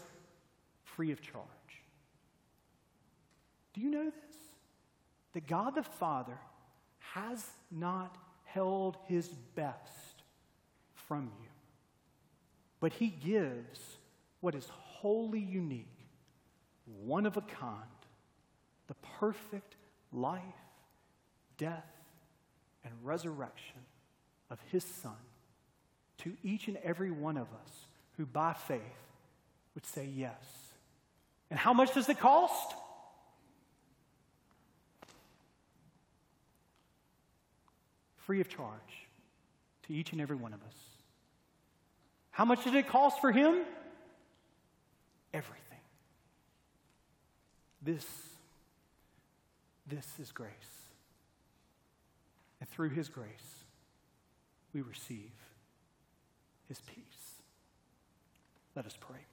free 0.85 1.13
of 1.13 1.21
charge. 1.21 1.58
Do 3.79 3.85
you 3.85 3.91
know 3.93 4.05
this? 4.07 4.37
That 5.35 5.47
God 5.47 5.77
the 5.77 5.85
Father 5.85 6.37
has 7.15 7.47
not 7.71 8.17
held 8.45 8.97
his 9.07 9.29
best 9.29 10.25
from 10.95 11.31
you, 11.41 11.49
but 12.81 12.93
he 12.93 13.07
gives 13.07 13.81
what 14.41 14.57
is 14.57 14.67
wholly 14.69 15.39
unique, 15.39 15.87
one 17.05 17.25
of 17.25 17.37
a 17.37 17.41
kind, 17.41 17.85
the 18.89 18.97
perfect 19.21 19.77
life, 20.13 20.43
death, 21.57 21.85
and 22.85 22.93
resurrection 23.05 23.79
of 24.51 24.59
his 24.73 24.83
Son 24.83 25.13
to 26.25 26.33
each 26.43 26.67
and 26.67 26.79
every 26.79 27.13
one 27.13 27.37
of 27.37 27.47
us 27.47 27.73
who 28.17 28.27
by 28.27 28.55
faith 28.55 28.81
would 29.77 29.87
say 29.87 30.05
yes. 30.05 30.43
And 31.49 31.61
how 31.61 31.73
much 31.73 31.95
does 31.95 32.09
it 32.09 32.19
cost? 32.19 32.75
Free 38.29 38.43
of 38.43 38.49
charge 38.51 39.09
to 39.87 39.95
each 39.95 40.13
and 40.13 40.21
every 40.21 40.37
one 40.37 40.53
of 40.53 40.61
us. 40.61 40.77
How 42.31 42.45
much 42.45 42.63
did 42.63 42.75
it 42.75 42.87
cost 42.87 43.23
for 43.23 43.33
him? 43.33 43.65
Everything. 45.33 45.81
This, 47.81 48.05
this 49.87 50.07
is 50.21 50.31
grace. 50.31 50.53
And 52.61 52.69
through 52.69 52.91
his 52.91 53.09
grace, 53.09 53.65
we 54.75 54.83
receive 54.83 55.33
his 56.69 56.83
peace. 56.83 57.41
Let 58.77 58.85
us 58.85 58.99
pray. 59.01 59.25